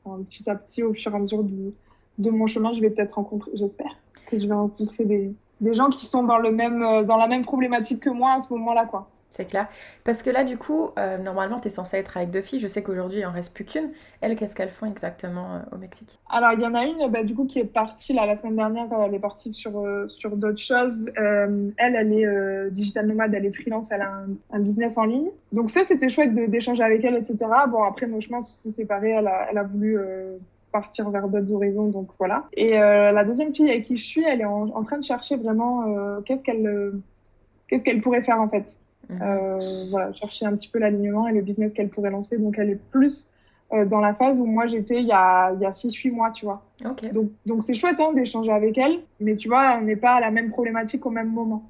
[0.04, 1.72] enfin, petit à petit, au fur et à mesure de,
[2.18, 3.96] de mon chemin, je vais peut-être rencontrer, j'espère,
[4.26, 7.26] que je vais rencontrer des, des gens qui sont dans le même, euh, dans la
[7.26, 9.08] même problématique que moi à ce moment-là, quoi.
[9.30, 9.68] C'est clair.
[10.04, 12.60] Parce que là, du coup, euh, normalement, tu es censée être avec deux filles.
[12.60, 13.90] Je sais qu'aujourd'hui, il en reste plus qu'une.
[14.20, 16.18] Elles, qu'est-ce qu'elles font exactement euh, au Mexique?
[16.30, 18.56] Alors, il y en a une, bah, du coup, qui est partie là, la semaine
[18.56, 18.86] dernière.
[19.06, 21.10] Elle est partie sur, euh, sur d'autres choses.
[21.16, 25.28] Elle, elle est digital nomade, elle est freelance, elle a un, business en ligne.
[25.52, 27.36] Donc, ça, c'était chouette d'échanger avec elle, etc.
[27.68, 29.10] Bon, après, nos chemins se sont séparés.
[29.10, 29.98] Elle a, elle a voulu
[30.72, 32.46] partir vers d'autres horizons, donc voilà.
[32.54, 36.20] Et la deuxième fille avec qui je suis, elle est en, train de chercher vraiment
[36.24, 36.92] qu'est-ce qu'elle
[37.68, 38.76] qu'est-ce qu'elle pourrait faire en fait.
[39.08, 39.18] Mhm.
[39.22, 42.38] Euh, voilà, chercher un petit peu l'alignement et le business qu'elle pourrait lancer.
[42.38, 43.28] Donc, elle est plus
[43.72, 46.30] euh, dans la phase où moi j'étais il y a, il y a 6-8 mois,
[46.30, 46.62] tu vois.
[47.12, 50.20] Donc, donc c'est chouette hein, d'échanger avec elle, mais tu vois, on n'est pas à
[50.20, 51.68] la même problématique au même moment.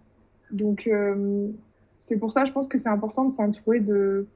[0.50, 1.48] Donc, euh,
[1.98, 4.26] c'est pour ça, je pense que c'est important de s'entourer de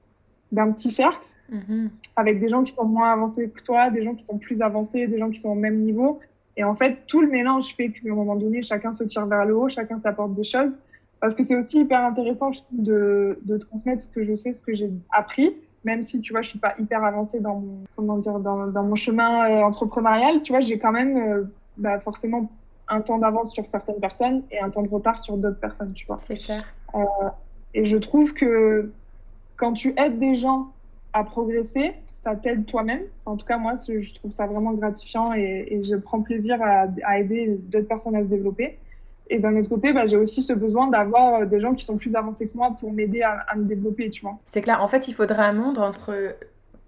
[0.51, 1.91] d'un petit cercle Mhm.
[2.17, 5.07] avec des gens qui sont moins avancés que toi, des gens qui sont plus avancés,
[5.07, 6.19] des gens qui sont au même niveau.
[6.57, 9.45] Et en fait, tout le mélange fait qu'à un moment donné, chacun se tire vers
[9.45, 10.77] le haut, chacun s'apporte des choses.
[11.23, 14.53] Parce que c'est aussi hyper intéressant, je trouve, de, de transmettre ce que je sais,
[14.53, 15.55] ce que j'ai appris,
[15.85, 18.83] même si, tu vois, je suis pas hyper avancée dans mon, comment dire, dans, dans
[18.83, 20.43] mon chemin euh, entrepreneurial.
[20.43, 21.45] Tu vois, j'ai quand même, euh,
[21.77, 22.51] bah, forcément
[22.89, 26.07] un temps d'avance sur certaines personnes et un temps de retard sur d'autres personnes, tu
[26.07, 26.19] vois.
[26.19, 26.65] C'est clair.
[27.73, 28.91] Et je trouve que
[29.57, 30.73] quand tu aides des gens
[31.13, 33.03] à progresser, ça t'aide toi-même.
[33.27, 36.61] En tout cas, moi, je je trouve ça vraiment gratifiant et, et je prends plaisir
[36.61, 38.77] à, à aider d'autres personnes à se développer.
[39.31, 41.97] Et d'un autre côté, bah, j'ai aussi ce besoin d'avoir euh, des gens qui sont
[41.97, 44.39] plus avancés que moi pour m'aider à, à me développer, tu vois.
[44.45, 44.83] C'est clair.
[44.83, 46.35] En fait, il faudrait un monde entre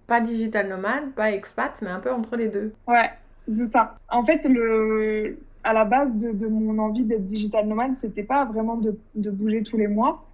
[0.07, 2.73] pas digital nomade, pas expat, mais un peu entre les deux.
[2.87, 3.11] Ouais,
[3.49, 3.97] c'est ça.
[4.11, 8.45] En fait, le, à la base de, de mon envie d'être digital nomade, c'était pas
[8.45, 10.27] vraiment de, de bouger tous les mois.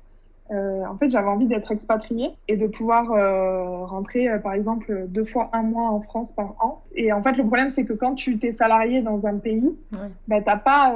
[0.50, 5.06] Euh, en fait, j'avais envie d'être expatriée et de pouvoir euh, rentrer, euh, par exemple,
[5.06, 6.82] deux fois un mois en France par an.
[6.96, 10.08] Et en fait, le problème, c'est que quand tu t'es salarié dans un pays, Ouais.
[10.26, 10.92] bah, t'as pas,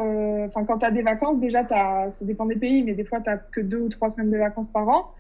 [0.46, 1.64] enfin, quand t'as des vacances, déjà,
[2.10, 4.68] ça dépend des pays, mais des fois, t'as que deux ou trois semaines de vacances
[4.68, 5.10] par an.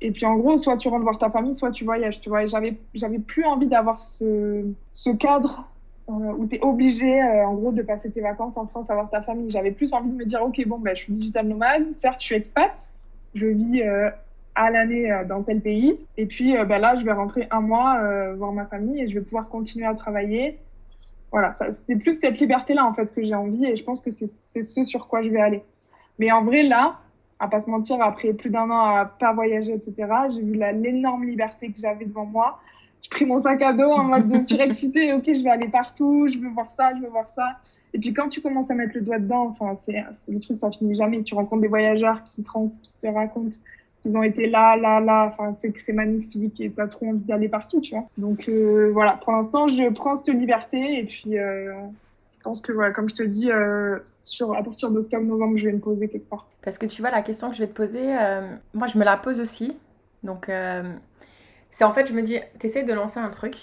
[0.00, 2.46] Et puis, en gros, soit tu rentres voir ta famille, soit tu voyages, tu vois.
[2.46, 5.68] J'avais, j'avais plus envie d'avoir ce, ce cadre
[6.10, 8.94] euh, où tu es obligé, euh, en gros, de passer tes vacances en France à
[8.94, 9.50] voir ta famille.
[9.50, 12.26] J'avais plus envie de me dire, OK, bon, ben, je suis digital nomade, certes, je
[12.26, 12.72] suis expat,
[13.34, 14.10] je vis euh,
[14.54, 17.60] à l'année euh, dans tel pays, et puis euh, ben, là, je vais rentrer un
[17.60, 17.98] mois
[18.34, 20.58] voir ma famille et je vais pouvoir continuer à travailler.
[21.32, 24.62] Voilà, c'est plus cette liberté-là, en fait, que j'ai envie, et je pense que c'est
[24.62, 25.62] ce sur quoi je vais aller.
[26.20, 27.00] Mais en vrai, là,
[27.40, 31.24] à pas se mentir, après plus d'un an à pas voyager, etc., j'ai vu l'énorme
[31.24, 32.60] liberté que j'avais devant moi.
[33.04, 36.26] J'ai pris mon sac à dos en mode de surexcité, ok, je vais aller partout,
[36.26, 37.58] je veux voir ça, je veux voir ça.
[37.92, 40.70] Et puis quand tu commences à mettre le doigt dedans, enfin, c'est le truc, ça
[40.70, 41.22] finit jamais.
[41.22, 43.56] Tu rencontres des voyageurs qui te, ren- qui te racontent
[44.02, 45.26] qu'ils ont été là, là, là.
[45.32, 48.08] Enfin, c'est que c'est magnifique et t'as trop envie d'aller partout, tu vois.
[48.18, 51.72] Donc euh, voilà, pour l'instant, je prends cette liberté et puis euh,
[52.38, 55.72] je pense que, voilà, comme je te dis, euh, sur, à partir d'octobre-novembre, je vais
[55.72, 56.46] me poser quelque part.
[56.62, 58.04] Parce que tu vois, la question que je vais te poser,
[58.74, 59.76] moi, je me la pose aussi.
[60.22, 60.50] Donc,
[61.74, 63.56] c'est en fait, je me dis, t'essayes de lancer un truc,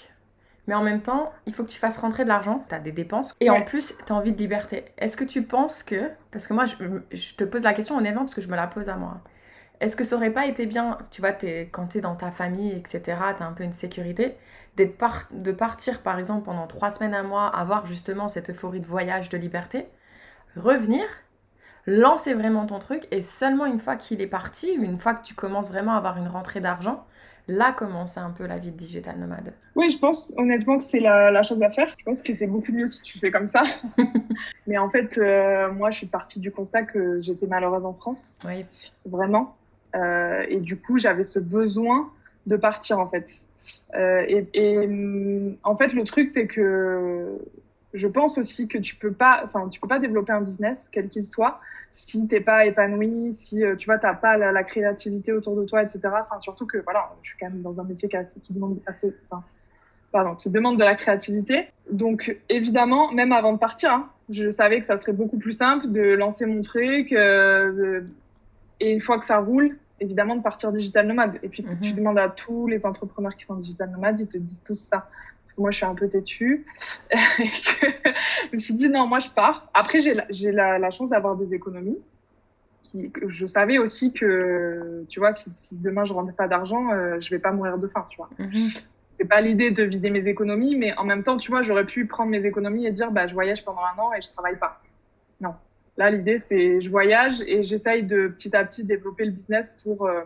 [0.66, 3.34] mais en même temps, il faut que tu fasses rentrer de l'argent, t'as des dépenses,
[3.40, 4.84] et en plus, t'as envie de liberté.
[4.98, 6.74] Est-ce que tu penses que, parce que moi, je,
[7.10, 9.22] je te pose la question honnêtement, parce que je me la pose à moi.
[9.80, 12.72] Est-ce que ça aurait pas été bien, tu vois, t'es, quand t'es dans ta famille,
[12.72, 14.36] etc., t'as un peu une sécurité,
[14.98, 18.86] par- de partir par exemple pendant trois semaines, un mois, avoir justement cette euphorie de
[18.86, 19.88] voyage, de liberté,
[20.54, 21.04] revenir,
[21.86, 25.34] lancer vraiment ton truc, et seulement une fois qu'il est parti, une fois que tu
[25.34, 27.06] commences vraiment à avoir une rentrée d'argent,
[27.48, 29.52] là commence un peu la vie de digital nomade.
[29.74, 31.94] Oui, je pense honnêtement que c'est la, la chose à faire.
[31.98, 33.62] Je pense que c'est beaucoup mieux si tu fais comme ça.
[34.66, 35.18] Mais en fait,
[35.74, 38.36] moi, je suis partie du constat que j'étais malheureuse en France.
[38.44, 38.64] Oui.
[39.06, 39.56] Vraiment.
[39.94, 42.10] et du coup, j'avais ce besoin
[42.46, 43.42] de partir, en fait.
[43.96, 47.38] et, et en fait, le truc, c'est que
[47.94, 51.08] je pense aussi que tu peux pas, enfin, tu peux pas développer un business, quel
[51.08, 51.60] qu'il soit,
[51.92, 55.82] si t'es pas épanoui, si euh, tu vois, t'as pas la, créativité autour de toi,
[55.82, 56.00] etc.
[56.04, 59.14] Enfin, surtout que, voilà, je suis quand même dans un métier qui, qui demande assez,
[59.28, 59.44] enfin,
[60.10, 61.68] pardon, qui demande de la créativité.
[61.90, 65.90] Donc, évidemment, même avant de partir, hein, je savais que ça serait beaucoup plus simple
[65.90, 68.00] de lancer mon truc, euh,
[68.80, 71.38] et une fois que ça roule, évidemment, de partir digital nomade.
[71.42, 71.94] Et puis, tu mhm.
[71.94, 75.08] demandes à tous les entrepreneurs qui sont digital nomades, ils te disent tous ça
[75.58, 76.64] moi je suis un peu têtue.
[77.10, 77.86] et que
[78.50, 79.68] je me suis dit non, moi je pars.
[79.74, 80.14] Après, j'ai
[80.52, 81.98] la, la, chance d'avoir des économies.
[82.82, 87.30] Qui, je savais aussi que, tu vois, si, demain je rentrais pas d'argent, euh, je
[87.30, 88.30] vais pas mourir de faim, tu vois.
[88.38, 88.68] Mhm.
[89.10, 92.06] C'est pas l'idée de vider mes économies, mais en même temps, tu vois, j'aurais pu
[92.06, 94.80] prendre mes économies et dire, bah, je voyage pendant un an et je travaille pas.
[95.40, 95.54] Non.
[95.98, 100.06] Là, l'idée, c'est je voyage et j'essaye de petit à petit développer le business pour,
[100.06, 100.22] euh,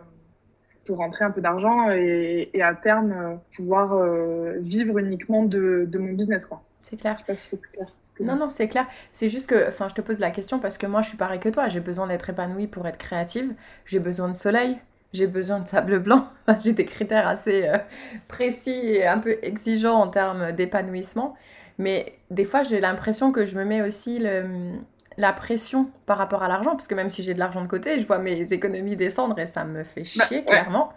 [0.87, 5.99] pour rentrer un peu d'argent et, à terme euh, pouvoir euh, vivre uniquement de, de,
[5.99, 6.45] mon business.
[6.45, 6.63] quoi.
[6.81, 7.17] C'est clair.
[8.19, 8.87] Non, non, c'est clair.
[9.11, 11.39] C'est juste que, enfin, je te pose la question parce que moi, je suis pareil
[11.39, 11.67] que toi.
[11.67, 13.53] J'ai besoin d'être épanouie pour être créative.
[13.85, 14.77] J'ai besoin de soleil.
[15.13, 16.25] J'ai besoin de sable blanc.
[16.63, 17.77] j'ai des critères assez euh,
[18.27, 21.35] précis et un peu exigeants en termes d'épanouissement.
[21.77, 24.45] Mais des fois, j'ai l'impression que je me mets aussi le,
[25.17, 27.99] la pression par rapport à l'argent, parce que même si j'ai de l'argent de côté,
[27.99, 30.93] je vois mes économies descendre et ça me fait bah, chier, clairement.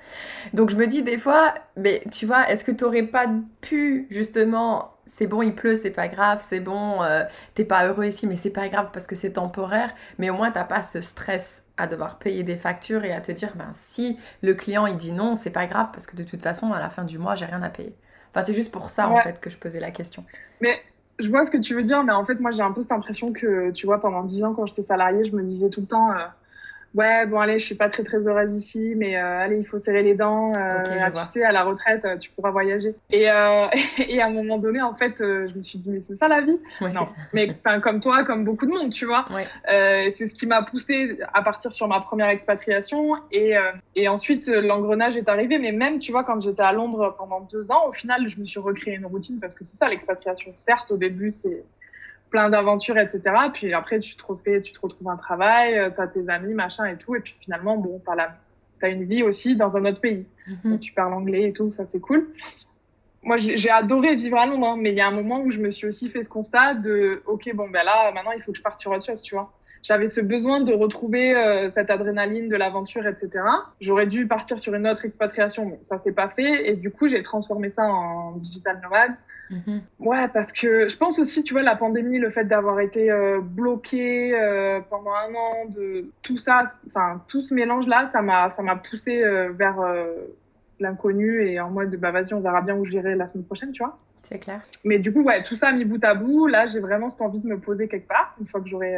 [0.53, 3.27] Donc je me dis des fois, mais tu vois, est-ce que tu aurais pas
[3.63, 8.05] pu, justement, c'est bon, il pleut, c'est pas grave, c'est bon, euh, t'es pas heureux
[8.05, 11.01] ici, mais c'est pas grave parce que c'est temporaire, mais au moins t'as pas ce
[11.01, 14.97] stress à devoir payer des factures et à te dire, ben si le client il
[14.97, 17.37] dit non, c'est pas grave parce que de toute façon, à la fin du mois,
[17.37, 17.97] j'ai rien à payer.
[18.33, 20.25] Enfin, c'est juste pour ça, en fait, que je posais la question.
[20.61, 20.81] Mais
[21.21, 22.93] je vois ce que tu veux dire, mais en fait, moi, j'ai un peu cette
[22.93, 25.87] impression que, tu vois, pendant 10 ans, quand j'étais salariée, je me disais tout le
[25.87, 26.27] temps, euh,
[26.95, 29.79] ouais, bon, allez, je suis pas très, très heureuse ici, mais euh, allez, il faut
[29.79, 30.53] serrer les dents.
[30.57, 32.95] Euh, tu sais, à la retraite, euh, tu pourras voyager.
[33.11, 33.23] Et,
[34.09, 36.41] et à un moment donné, en fait, je me suis dit, mais c'est ça la
[36.41, 36.59] vie?
[36.81, 39.27] Non, mais comme toi, comme beaucoup de monde, tu vois.
[39.67, 43.15] c'est ce qui m'a poussé à partir sur ma première expatriation.
[43.33, 43.55] Et,
[43.97, 45.59] et ensuite, l'engrenage est arrivé.
[45.59, 48.45] Mais même, tu vois, quand j'étais à Londres pendant deux ans, au final, je me
[48.45, 50.53] suis recréé une routine parce que c'est ça, l'expatriation.
[50.55, 51.65] Certes, au début, c'est
[52.31, 53.21] plein d'aventures, etc.
[53.53, 56.55] Puis après, tu te, refais, tu te retrouves un travail, euh, tu as tes amis,
[56.55, 57.15] machin et tout.
[57.15, 60.27] Et puis finalement, bon, tu as, une vie aussi dans un autre pays.
[60.65, 60.79] Mhm.
[60.79, 62.29] tu parles anglais et tout, ça c'est cool.
[63.23, 65.59] Moi, j'ai adoré vivre à Londres, hein, mais il y a un moment où je
[65.59, 68.57] me suis aussi fait ce constat de, OK, bon, ben là, maintenant, il faut que
[68.57, 69.53] je parte sur autre chose, tu vois.
[69.83, 73.45] J'avais ce besoin de retrouver euh, cette adrénaline de l'aventure, etc.
[73.81, 76.71] J'aurais dû partir sur une autre expatriation, bon, ça s'est pas fait.
[76.71, 79.13] Et du coup, j'ai transformé ça en digital nomade.
[79.51, 79.83] Mhm.
[79.99, 83.41] Ouais, parce que je pense aussi, tu vois, la pandémie, le fait d'avoir été euh,
[83.43, 88.63] bloqué euh, pendant un an, de tout ça, enfin, tout ce mélange-là, ça m'a, ça
[88.63, 89.79] m'a poussé euh, vers
[90.79, 93.83] l'inconnu et en mode, bah vas-y, on verra bien où j'irai la semaine prochaine, tu
[93.83, 93.99] vois.
[94.23, 94.63] C'est clair.
[94.85, 97.41] Mais du coup, ouais, tout ça mis bout à bout, là, j'ai vraiment cette envie
[97.41, 98.97] de me poser quelque part, une fois que j'aurai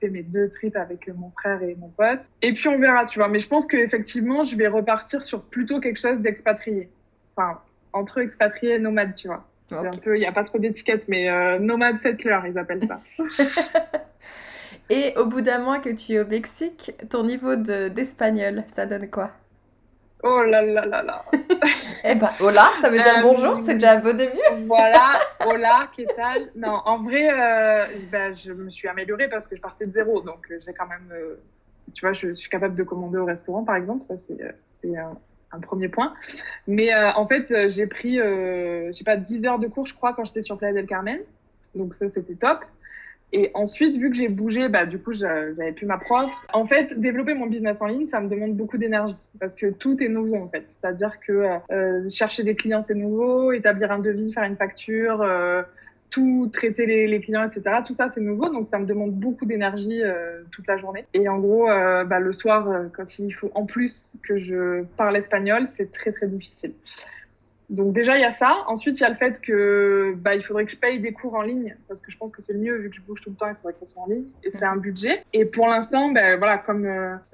[0.00, 2.20] fait mes deux trips avec mon frère et mon pote.
[2.42, 3.28] Et puis on verra, tu vois.
[3.28, 6.90] Mais je pense qu'effectivement, je vais repartir sur plutôt quelque chose d'expatrié.
[7.36, 7.60] Enfin,
[7.92, 9.46] entre expatrié et nomade, tu vois.
[9.70, 13.00] Un peu, il n'y a pas trop d'étiquette, mais euh, nomade settler, ils appellent ça.
[14.90, 19.10] Et au bout d'un mois que tu es au Mexique, ton niveau d'espagnol, ça donne
[19.10, 19.32] quoi?
[20.22, 21.24] Oh là là là là.
[22.08, 24.38] Eh ben, hola, ça veut dire bonjour, c'est déjà un beau début.
[24.66, 26.50] voilà, hola, qu'est-ce tal?
[26.54, 30.20] Non, en vrai, euh, ben, je me suis améliorée parce que je partais de zéro,
[30.20, 31.12] donc euh, j'ai quand même,
[31.92, 34.94] tu vois, je suis capable de commander au restaurant, par exemple, ça c'est
[35.52, 36.14] un, premier point.
[36.66, 39.86] Mais euh, en fait, euh, j'ai pris, euh, je sais pas, 10 heures de cours,
[39.86, 41.20] je crois, quand j'étais sur Playa del Carmen.
[41.74, 42.64] Donc ça, c'était top.
[43.32, 45.98] Et ensuite, vu que j'ai bougé, bah, du coup, j'avais plus ma.
[46.52, 50.00] En fait, développer mon business en ligne, ça me demande beaucoup d'énergie parce que tout
[50.02, 50.64] est nouveau, en fait.
[50.66, 55.26] C'est-à-dire que euh, chercher des clients, c'est nouveau, établir un devis, faire une facture,
[56.10, 57.62] tout traiter les, clients, etc.
[57.84, 61.04] Tout ça, c'est nouveau, donc ça me demande beaucoup d'énergie euh, toute la journée.
[61.14, 64.84] Et en gros, euh, bah, le soir, euh, quand il faut en plus que je
[64.96, 66.72] parle espagnol, c'est très très difficile.
[67.68, 68.58] Donc déjà, il y a ça.
[68.68, 71.34] Ensuite, il y a le fait que bah, il faudrait que je paye des cours
[71.34, 73.30] en ligne, parce que je pense que c'est le mieux, vu que je bouge tout
[73.30, 74.26] le temps, il faudrait que ça soit en ligne.
[74.44, 75.24] Et c'est un budget.
[75.32, 76.88] Et pour l'instant, ben voilà, comme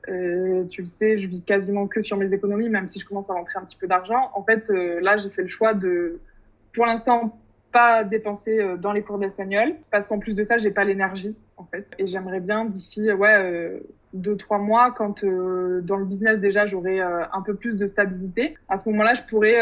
[0.07, 3.35] tu le sais, je vis quasiment que sur mes économies, même si je commence à
[3.35, 4.31] rentrer un petit peu d'argent.
[4.35, 6.19] En fait, là, j'ai fait le choix de,
[6.73, 7.39] pour l'instant,
[7.73, 11.37] pas dépenser euh, dans les cours d'espagnol parce qu'en plus de ça, j'ai pas l'énergie
[11.57, 11.87] en fait.
[11.99, 13.81] Et j'aimerais bien d'ici ouais euh,
[14.13, 18.55] deux trois mois, quand euh, dans le business déjà j'aurai un peu plus de stabilité,
[18.69, 19.57] à ce moment-là, je pourrais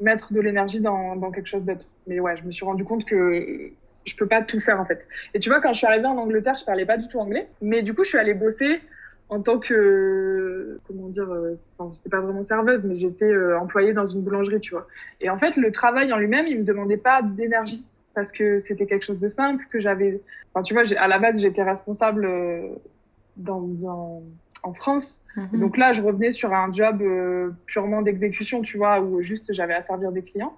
[0.00, 1.86] mettre de l'énergie dans, dans quelque chose d'autre.
[2.06, 3.70] Mais ouais, je me suis rendu compte que
[4.04, 5.06] je peux pas tout faire en fait.
[5.32, 7.48] Et tu vois, quand je suis arrivée en Angleterre, je parlais pas du tout anglais,
[7.62, 8.80] mais du coup, je suis allée bosser
[9.28, 13.92] en tant que comment dire, euh, enfin, j'étais pas vraiment serveuse, mais j'étais euh, employée
[13.92, 14.86] dans une boulangerie, tu vois.
[15.20, 17.84] Et en fait, le travail en lui-même, il me demandait pas d'énergie
[18.14, 20.20] parce que c'était quelque chose de simple que j'avais.
[20.52, 22.68] Enfin, tu vois, à la base, j'étais responsable euh,
[23.36, 24.22] dans, dans,
[24.62, 25.20] en France.
[25.36, 25.58] Mhm.
[25.60, 29.74] Donc là, je revenais sur un job euh, purement d'exécution, tu vois, où juste j'avais
[29.74, 30.54] à servir des clients.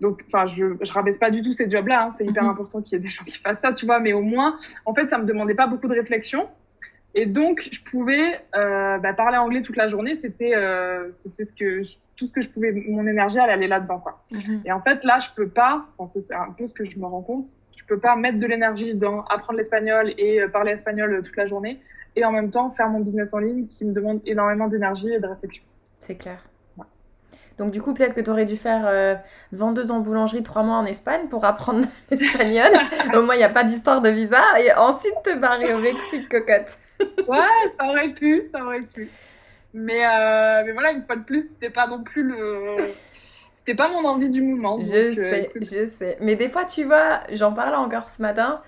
[0.00, 2.04] Donc, enfin, je, je rabaisse pas du tout ces jobs-là.
[2.04, 2.10] hein.
[2.10, 2.50] C'est hyper Mhm.
[2.50, 4.00] important qu'il y ait des gens qui fassent ça, tu vois.
[4.00, 6.48] Mais au moins, en fait, ça me demandait pas beaucoup de réflexion.
[7.14, 10.14] Et donc, je pouvais euh, bah, parler anglais toute la journée.
[10.14, 12.70] C'était, euh, c'était ce que je- tout ce que je pouvais.
[12.88, 14.22] Mon énergie, elle allait là-dedans, quoi.
[14.30, 14.62] Mhm.
[14.64, 15.86] Et en fait, là, je peux pas.
[15.98, 17.46] Enfin, c'est- un peu ce que je me rends compte.
[17.76, 21.36] Je peux pas mettre de l'énergie dans apprendre l'espagnol et euh, parler espagnol euh, toute
[21.36, 21.80] la journée,
[22.14, 25.18] et en même temps faire mon business en ligne qui me demande énormément d'énergie et
[25.18, 25.64] de réflexion.
[25.98, 26.44] C'est clair.
[26.76, 26.84] Ouais.
[27.58, 29.14] Donc du coup, peut-être que tu aurais dû faire euh,
[29.50, 32.70] vendeuse en boulangerie trois mois en Espagne pour apprendre l'espagnol.
[33.16, 34.40] Au moins, il n'y a pas d'histoire de visa.
[34.60, 36.76] Et ensuite, te barrer au Mexique, cocotte.
[37.26, 37.38] Ouais,
[37.78, 39.10] ça aurait pu, ça aurait pu.
[39.72, 42.76] Mais, euh, mais voilà, une fois de plus, c'était pas non plus le.
[43.58, 44.78] C'était pas mon envie du moment.
[44.78, 45.64] donc, Je euh, sais, écoute.
[45.64, 46.16] je sais.
[46.20, 48.62] Mais des fois, tu vois, j'en parlais encore ce matin,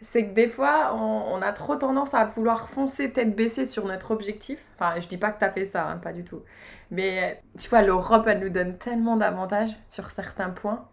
[0.00, 3.86] c'est que des fois, on, on a trop tendance à vouloir foncer tête baissée sur
[3.86, 4.60] notre objectif.
[4.78, 6.42] Enfin, je dis pas que t'as fait ça, hein, pas du tout.
[6.90, 10.88] Mais tu vois, l'Europe, elle nous donne tellement d'avantages sur certains points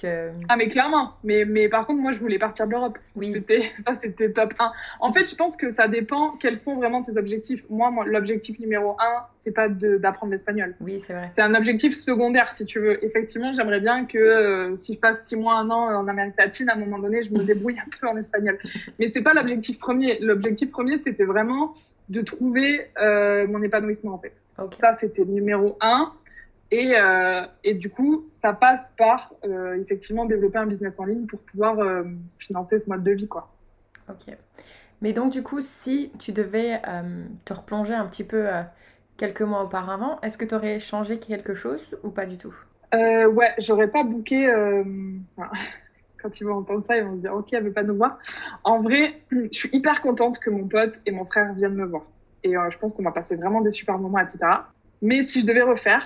[0.00, 0.30] que...
[0.48, 1.14] Ah, mais clairement.
[1.24, 2.98] Mais, mais par contre, moi, je voulais partir de l'Europe.
[3.16, 4.72] Oui, C'était, ça, c'était top 1.
[5.00, 7.62] En fait, je pense que ça dépend quels sont vraiment tes objectifs.
[7.70, 9.04] Moi, moi, l'objectif numéro 1,
[9.36, 10.74] c'est pas d'apprendre l'espagnol.
[10.80, 11.30] oui, c'est vrai.
[11.32, 13.04] C'est un objectif secondaire, si tu veux.
[13.04, 16.68] Effectivement, j'aimerais bien que euh, si je passe six mois, un an en Amérique latine,
[16.68, 18.58] à un moment donné, je me débrouille un peu en espagnol.
[18.98, 20.18] Mais c'est pas l'objectif premier.
[20.20, 21.74] L'objectif premier, c'était vraiment
[22.08, 24.32] de trouver euh, mon épanouissement, en fait.
[24.58, 24.74] Ok.
[24.80, 26.12] Ça, c'était le numéro un.
[26.70, 31.26] Et, euh, et du coup, ça passe par euh, effectivement développer un business en ligne
[31.26, 32.04] pour pouvoir euh,
[32.38, 33.50] financer ce mode de vie, quoi.
[34.08, 34.36] Ok.
[35.02, 36.80] Mais donc, du coup, si tu devais
[37.46, 38.48] te replonger un petit peu
[39.16, 42.54] quelques mois auparavant, est-ce que tu aurais changé quelque chose ou pas du tout?
[42.92, 44.46] Ouais, j'aurais pas booké.
[45.36, 45.50] enfin,
[46.22, 48.18] quand ils vont entendre ça, ils vont se dire Ok, elle veut pas nous voir.
[48.62, 52.02] En vrai, je suis hyper contente que mon pote et mon frère viennent me voir.
[52.44, 54.38] Et je pense qu'on va passer vraiment des super moments, etc.
[55.00, 56.02] Mais si je devais refaire,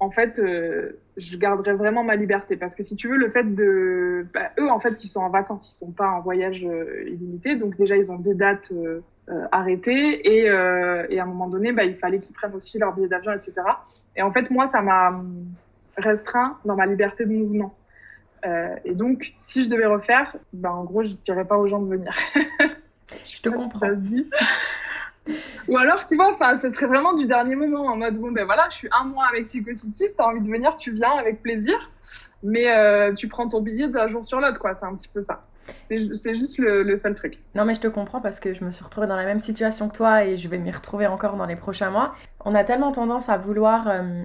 [0.00, 2.56] en fait, euh, je garderais vraiment ma liberté.
[2.56, 4.26] Parce que si tu veux, le fait de.
[4.32, 7.54] Bah, eux, en fait, ils sont en vacances, ils sont pas en voyage euh, illimité.
[7.54, 9.02] Donc, déjà, ils ont des dates euh,
[9.52, 10.26] arrêtées.
[10.26, 13.32] Et, et à un moment donné, bah, il fallait qu'ils prennent aussi leur billet d'avion,
[13.32, 13.52] etc.
[14.16, 15.22] Et en fait, moi, ça m'a
[15.96, 17.74] restreint dans ma liberté de mouvement.
[18.84, 21.90] Et donc, si je devais refaire, ben, en gros, je dirais pas aux gens de
[21.90, 22.12] venir.
[23.24, 23.88] Je te comprends.
[25.68, 28.66] Ou alors, tu vois, ce serait vraiment du dernier moment, en mode, bon, ben voilà,
[28.70, 31.42] je suis un mois à Mexico City, si t'as envie de venir, tu viens avec
[31.42, 31.76] plaisir,
[32.42, 35.22] mais euh, tu prends ton billet d'un jour sur l'autre, quoi, c'est un petit peu
[35.22, 35.44] ça.
[35.84, 37.38] C'est ju- c'est juste le, le seul truc.
[37.54, 39.88] Non mais je te comprends parce que je me suis retrouvée dans la même situation
[39.88, 42.14] que toi et je vais m'y retrouver encore dans les prochains mois.
[42.44, 44.24] On a tellement tendance à vouloir euh,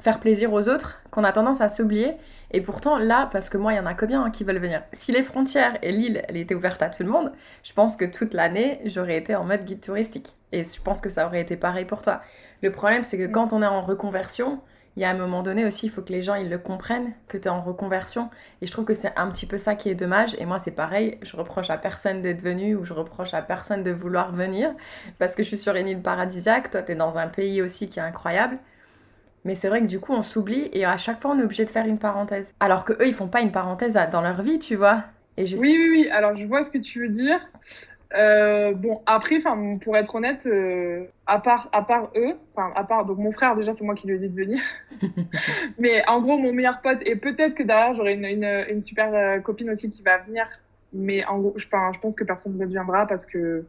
[0.00, 2.14] faire plaisir aux autres qu'on a tendance à s'oublier.
[2.50, 4.58] Et pourtant là, parce que moi il y en a que bien hein, qui veulent
[4.58, 4.82] venir.
[4.92, 8.04] Si les frontières et l'île, elle était ouverte à tout le monde, je pense que
[8.04, 10.36] toute l'année j'aurais été en mode guide touristique.
[10.52, 12.20] Et je pense que ça aurait été pareil pour toi.
[12.62, 13.32] Le problème c'est que Mm.
[13.32, 14.60] quand on est en reconversion,
[14.96, 17.12] il y a un moment donné aussi, il faut que les gens ils le comprennent
[17.28, 18.28] que tu es en reconversion.
[18.60, 20.34] Et je trouve que c'est un petit peu ça qui est dommage.
[20.38, 23.82] Et moi, c'est pareil, je reproche à personne d'être venu ou je reproche à personne
[23.82, 24.74] de vouloir venir
[25.18, 26.70] parce que je suis sur une île paradisiaque.
[26.70, 28.58] Toi, tu es dans un pays aussi qui est incroyable.
[29.44, 31.64] Mais c'est vrai que du coup, on s'oublie et à chaque fois, on est obligé
[31.64, 32.54] de faire une parenthèse.
[32.60, 35.04] Alors que eux, ils font pas une parenthèse à- dans leur vie, tu vois.
[35.36, 35.44] Et.
[35.56, 37.40] Oui, oui, oui, alors je vois ce que tu veux dire.
[38.14, 39.40] Euh, bon, après,
[39.82, 43.56] pour être honnête, euh, à part, à part eux, enfin, à part, donc mon frère,
[43.56, 44.60] déjà, c'est moi qui lui ai dit de venir.
[45.78, 49.12] Mais en gros, mon meilleur pote, et peut-être que derrière, j'aurai une, une, une super
[49.14, 50.46] euh, copine aussi qui va venir.
[50.92, 53.66] Mais en gros, je pense que personne ne viendra parce que,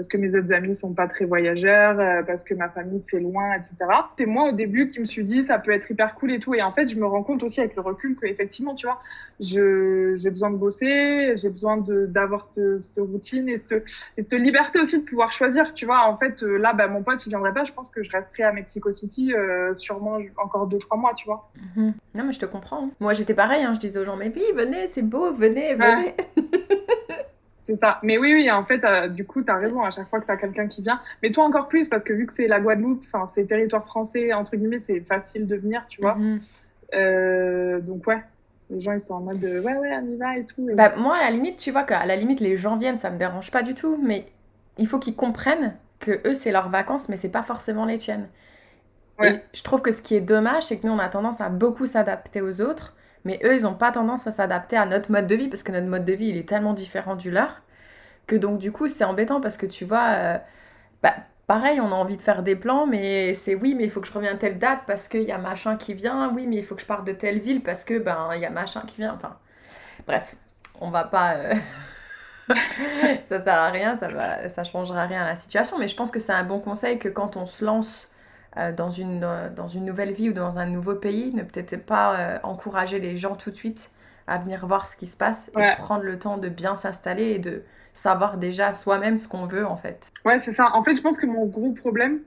[0.00, 3.20] parce que mes autres amis sont pas très voyageurs, euh, parce que ma famille c'est
[3.20, 3.74] loin, etc.
[4.16, 6.54] C'est moi au début qui me suis dit ça peut être hyper cool et tout.
[6.54, 8.98] Et en fait, je me rends compte aussi avec le recul que effectivement, tu vois,
[9.40, 13.72] j'ai besoin de bosser, j'ai besoin d'avoir cette, cette routine et cette,
[14.16, 16.06] et cette liberté aussi de pouvoir choisir, tu vois.
[16.06, 17.64] En fait, euh, là, bah, mon pote, il viendrait pas.
[17.64, 21.26] Je pense que je resterai à Mexico City euh, sûrement encore deux, trois mois, tu
[21.26, 21.50] vois.
[21.76, 21.92] Mhm.
[22.14, 22.84] Non, mais je te comprends.
[22.86, 22.90] hein.
[23.00, 26.14] Moi, j'étais pareil, hein, je disais aux gens, mais oui, venez, c'est beau, venez, Ouais.
[27.70, 28.00] C'est ça.
[28.02, 30.26] Mais oui, oui, en fait, euh, du coup, tu as raison à chaque fois que
[30.26, 31.00] tu as quelqu'un qui vient.
[31.22, 34.32] Mais toi encore plus, parce que vu que c'est la Guadeloupe, enfin, c'est territoire français,
[34.32, 36.16] entre guillemets, c'est facile de venir, tu vois.
[36.16, 36.40] Mhm.
[36.94, 38.20] Euh, donc, ouais,
[38.70, 40.68] les gens, ils sont en mode de, ouais, ouais, on y va et tout.
[40.68, 43.10] Et- Bah, moi, à la limite, tu vois qu'à la limite, les gens viennent, ça
[43.10, 44.26] me dérange pas du tout, mais
[44.78, 48.26] il faut qu'ils comprennent que eux, c'est leurs vacances, mais c'est pas forcément les tiennes.
[49.20, 49.34] Ouais.
[49.34, 51.50] Et je trouve que ce qui est dommage, c'est que nous, on a tendance à
[51.50, 55.26] beaucoup s'adapter aux autres Mais eux, ils n'ont pas tendance à s'adapter à notre mode
[55.26, 57.62] de vie parce que notre mode de vie, il est tellement différent du leur
[58.30, 60.38] que donc du coup, c'est embêtant parce que tu vois, euh,
[61.02, 61.14] bah,
[61.46, 64.06] pareil, on a envie de faire des plans, mais c'est oui, mais il faut que
[64.06, 66.32] je revienne à telle date parce qu'il y a machin qui vient.
[66.32, 68.46] Oui, mais il faut que je parte de telle ville parce que ben il y
[68.46, 69.14] a machin qui vient.
[69.14, 69.36] Enfin,
[70.06, 70.36] bref,
[70.80, 71.34] on va pas.
[71.34, 71.54] Euh,
[73.24, 75.78] ça sert à rien, ça va, ça changera rien à la situation.
[75.78, 78.09] Mais je pense que c'est un bon conseil que quand on se lance
[78.56, 81.86] euh, dans, une, euh, dans une nouvelle vie ou dans un nouveau pays, ne peut-être
[81.86, 83.92] pas euh, encourager les gens tout de suite
[84.26, 87.38] à venir voir ce qui se passe et prendre le temps de bien s'installer et
[87.38, 90.10] de savoir déjà soi-même ce qu'on veut en fait.
[90.24, 90.74] Ouais, c'est ça.
[90.74, 92.20] En fait, je pense que mon gros problème,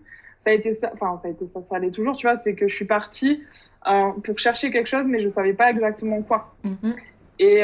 [0.44, 2.56] ça a été ça, enfin, ça a été ça, ça allait toujours, tu vois, c'est
[2.56, 3.44] que je suis partie
[4.24, 6.56] pour chercher quelque chose, mais je savais pas exactement quoi.
[6.66, 6.96] Mm-hmm.
[7.40, 7.64] Et,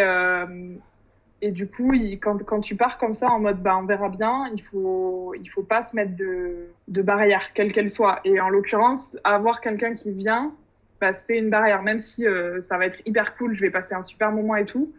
[1.41, 4.61] et du coup, quand, tu pars comme ça en mode bah, on verra bien, il
[4.61, 8.19] faut, faut pas se mettre de, de barrière, quelle qu'elle soit.
[8.25, 10.53] Et en l'occurrence, avoir quelqu'un qui vient,
[10.99, 11.81] bah, c'est une barrière.
[11.81, 14.65] Même si euh, ça va être hyper cool, je vais passer un super moment et
[14.65, 14.91] tout,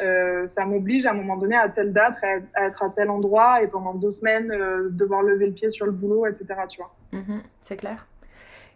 [0.00, 3.62] euh, ça m'oblige à un moment donné à telle date, à, être à tel endroit
[3.62, 6.46] et pendant deux semaines, euh, devoir lever le pied sur le boulot, etc.
[6.68, 6.94] Tu vois.
[7.12, 8.06] Mhm, c'est clair.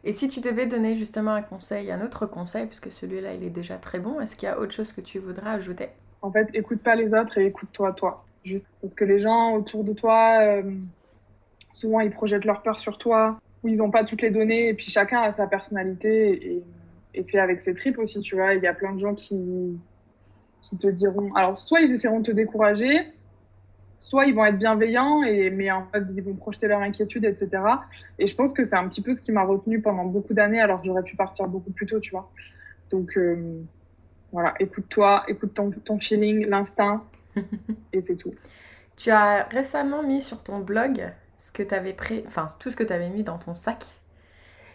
[0.05, 3.51] Et si tu devais donner justement un conseil, un autre conseil, puisque celui-là il est
[3.51, 5.91] déjà très bon, est-ce qu'il y a autre chose que tu voudrais ajouter?
[6.23, 8.25] En fait, écoute pas les autres et écoute-toi, toi.
[8.45, 10.62] Juste parce que les gens autour de toi, euh,
[11.73, 14.75] souvent, ils projettent leur peur sur toi, ou ils n'ont pas toutes les données, et
[14.75, 16.62] puis chacun a sa personnalité
[17.14, 18.55] et, fait avec ses tripes aussi, tu vois.
[18.55, 19.79] Il y a plein de gens qui,
[20.62, 21.35] qui te diront.
[21.35, 23.09] Alors, soit ils essaieront de te décourager,
[23.99, 27.62] soit ils vont être bienveillants, et, mais en fait, ils vont projeter leur inquiétude, etc.
[28.18, 30.61] Et je pense que c'est un petit peu ce qui m'a retenu pendant beaucoup d'années,
[30.61, 32.31] alors que j'aurais pu partir beaucoup plus tôt, tu vois.
[32.91, 33.61] Donc, euh,
[34.33, 37.05] voilà, écoute-toi, écoute ton, ton feeling, l'instinct,
[37.93, 38.35] et c'est tout.
[38.97, 42.85] Tu as récemment mis sur ton blog ce que avais pris, enfin tout ce que
[42.85, 43.87] tu avais mis dans ton sac.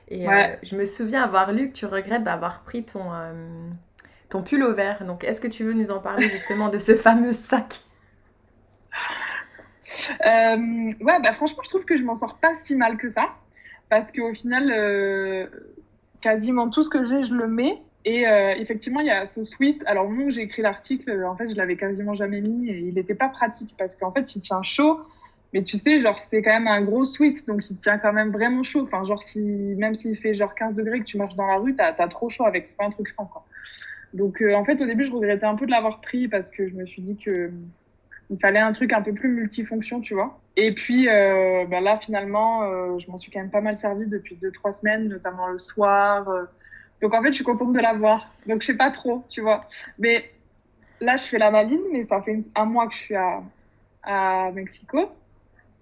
[0.07, 3.69] Et euh, je me souviens avoir lu que tu regrettes d'avoir pris ton, euh,
[4.29, 5.05] ton pull au vert.
[5.05, 7.81] Donc est-ce que tu veux nous en parler justement de ce fameux sac?
[10.25, 13.29] Euh, Ouais, bah franchement, je trouve que je m'en sors pas si mal que ça.
[13.89, 15.49] Parce qu'au final,
[16.21, 17.81] quasiment tout ce que j'ai, je le mets.
[18.05, 19.81] Et euh, effectivement, il y a ce sweat.
[19.87, 22.93] Alors, où j'ai écrit l'article, euh, en fait, je l'avais quasiment jamais mis et il
[22.93, 25.01] n'était pas pratique parce qu'en fait, il tient chaud.
[25.53, 28.31] Mais tu sais, genre, c'est quand même un gros sweat, donc il tient quand même
[28.31, 28.83] vraiment chaud.
[28.83, 31.75] Enfin, genre, si, même s'il fait genre 15 degrés que tu marches dans la rue,
[31.75, 32.67] t'as as trop chaud avec.
[32.67, 33.43] C'est pas un truc fin, quoi.
[34.13, 36.67] Donc, euh, en fait, au début, je regrettais un peu de l'avoir pris parce que
[36.67, 37.51] je me suis dit que
[38.29, 40.39] il fallait un truc un peu plus multifonction, tu vois.
[40.55, 44.71] Et puis, ben là, finalement, je m'en suis quand même pas mal servi depuis 2-3
[44.79, 46.27] semaines, notamment le soir.
[47.01, 48.33] Donc en fait, je suis contente de l'avoir.
[48.47, 49.65] Donc je sais pas trop, tu vois.
[49.99, 50.25] Mais
[51.01, 53.41] là, je fais la maline, mais ça fait un mois que je suis à,
[54.03, 55.09] à Mexico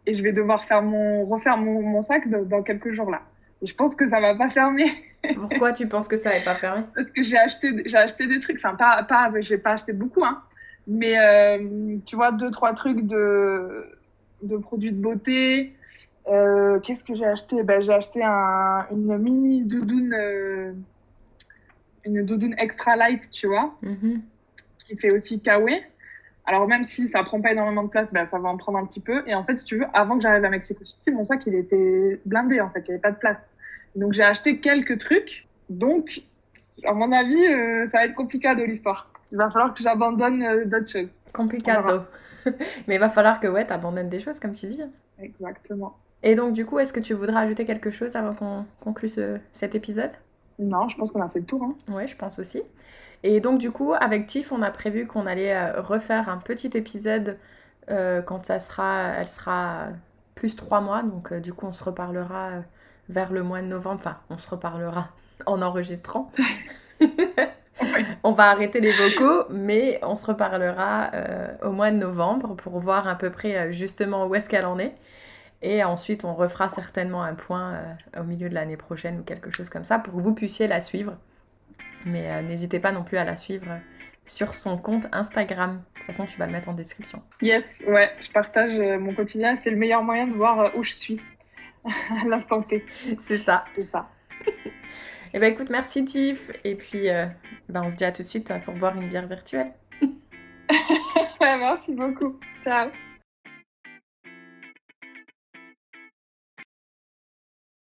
[0.06, 3.22] et je vais devoir faire mon, refaire mon, mon sac dans quelques jours là.
[3.62, 4.86] Et je pense que ça va pas fermer.
[5.36, 6.84] Pourquoi tu penses que ça va pas fermer?
[6.94, 8.58] Parce que j'ai acheté, j'ai acheté des trucs.
[8.58, 10.42] Enfin, pas, pas, j'ai pas acheté beaucoup, hein.
[10.86, 13.86] Mais euh, tu vois, deux, trois trucs de,
[14.42, 15.74] de produits de beauté.
[16.28, 17.64] Euh, Qu'est-ce que j'ai acheté?
[17.64, 20.14] Ben, J'ai acheté un, une mini doudoune.
[20.14, 20.74] Euh,
[22.06, 24.20] une doudoune extra light, tu vois, mm-hmm.
[24.80, 25.82] qui fait aussi kawaii.
[26.46, 28.86] Alors même si ça prend pas énormément de place, ben, ça va en prendre un
[28.86, 29.24] petit peu.
[29.28, 31.56] Et en fait, si tu veux, avant que j'arrive à Mexico City, mon sac il
[31.56, 33.42] était blindé en fait, il n'y avait pas de place.
[33.96, 35.48] Donc j'ai acheté quelques trucs.
[35.70, 36.22] Donc,
[36.84, 39.10] à mon avis, euh, ça va être compliqué de l'histoire.
[39.32, 41.10] Il va falloir que j'abandonne euh, d'autres choses.
[41.32, 42.02] Complicado.
[42.88, 44.82] Mais il va falloir que ouais, tu abandonnes des choses, comme tu dis.
[45.20, 45.98] Exactement.
[46.22, 49.10] Et donc, du coup, est-ce que tu voudrais ajouter quelque chose avant qu'on conclue
[49.52, 50.12] cet épisode?
[50.60, 51.64] Non, je pense qu'on a fait le tour.
[51.64, 51.76] Hein.
[51.90, 52.62] Oui, je pense aussi.
[53.24, 56.72] Et donc, du coup, avec Tiff, on a prévu qu'on allait euh, refaire un petit
[56.74, 57.38] épisode
[57.90, 59.88] euh, quand ça sera, elle sera
[60.36, 61.04] plus trois mois.
[61.04, 62.52] Donc, euh, du coup, on se reparlera
[63.10, 64.00] vers le mois de novembre.
[64.00, 65.10] Enfin, on se reparlera
[65.46, 66.32] en enregistrant.
[68.24, 71.12] on va arrêter les vocaux, mais on se reparlera
[71.64, 74.96] au mois de novembre pour voir à peu près justement où est-ce qu'elle en est.
[75.64, 79.50] Et ensuite, on refera certainement un point euh, au milieu de l'année prochaine ou quelque
[79.50, 81.18] chose comme ça pour que vous puissiez la suivre.
[82.06, 83.80] Mais euh, n'hésitez pas non plus à la suivre
[84.26, 85.82] sur son compte Instagram.
[85.94, 87.24] De toute façon, tu vas le mettre en description.
[87.42, 89.56] Yes, ouais, je partage euh, mon quotidien.
[89.56, 91.22] C'est le meilleur moyen de voir où je suis
[91.86, 92.86] à l'instant T.
[93.18, 93.64] C'est ça.
[93.76, 94.10] C'est ça.
[95.34, 96.52] Eh bien, écoute, merci Tiff.
[96.66, 97.08] Et puis,
[97.70, 99.72] ben, on se dit à tout de suite pour boire une bière virtuelle.
[100.02, 102.38] ouais, merci beaucoup.
[102.64, 102.90] Ciao.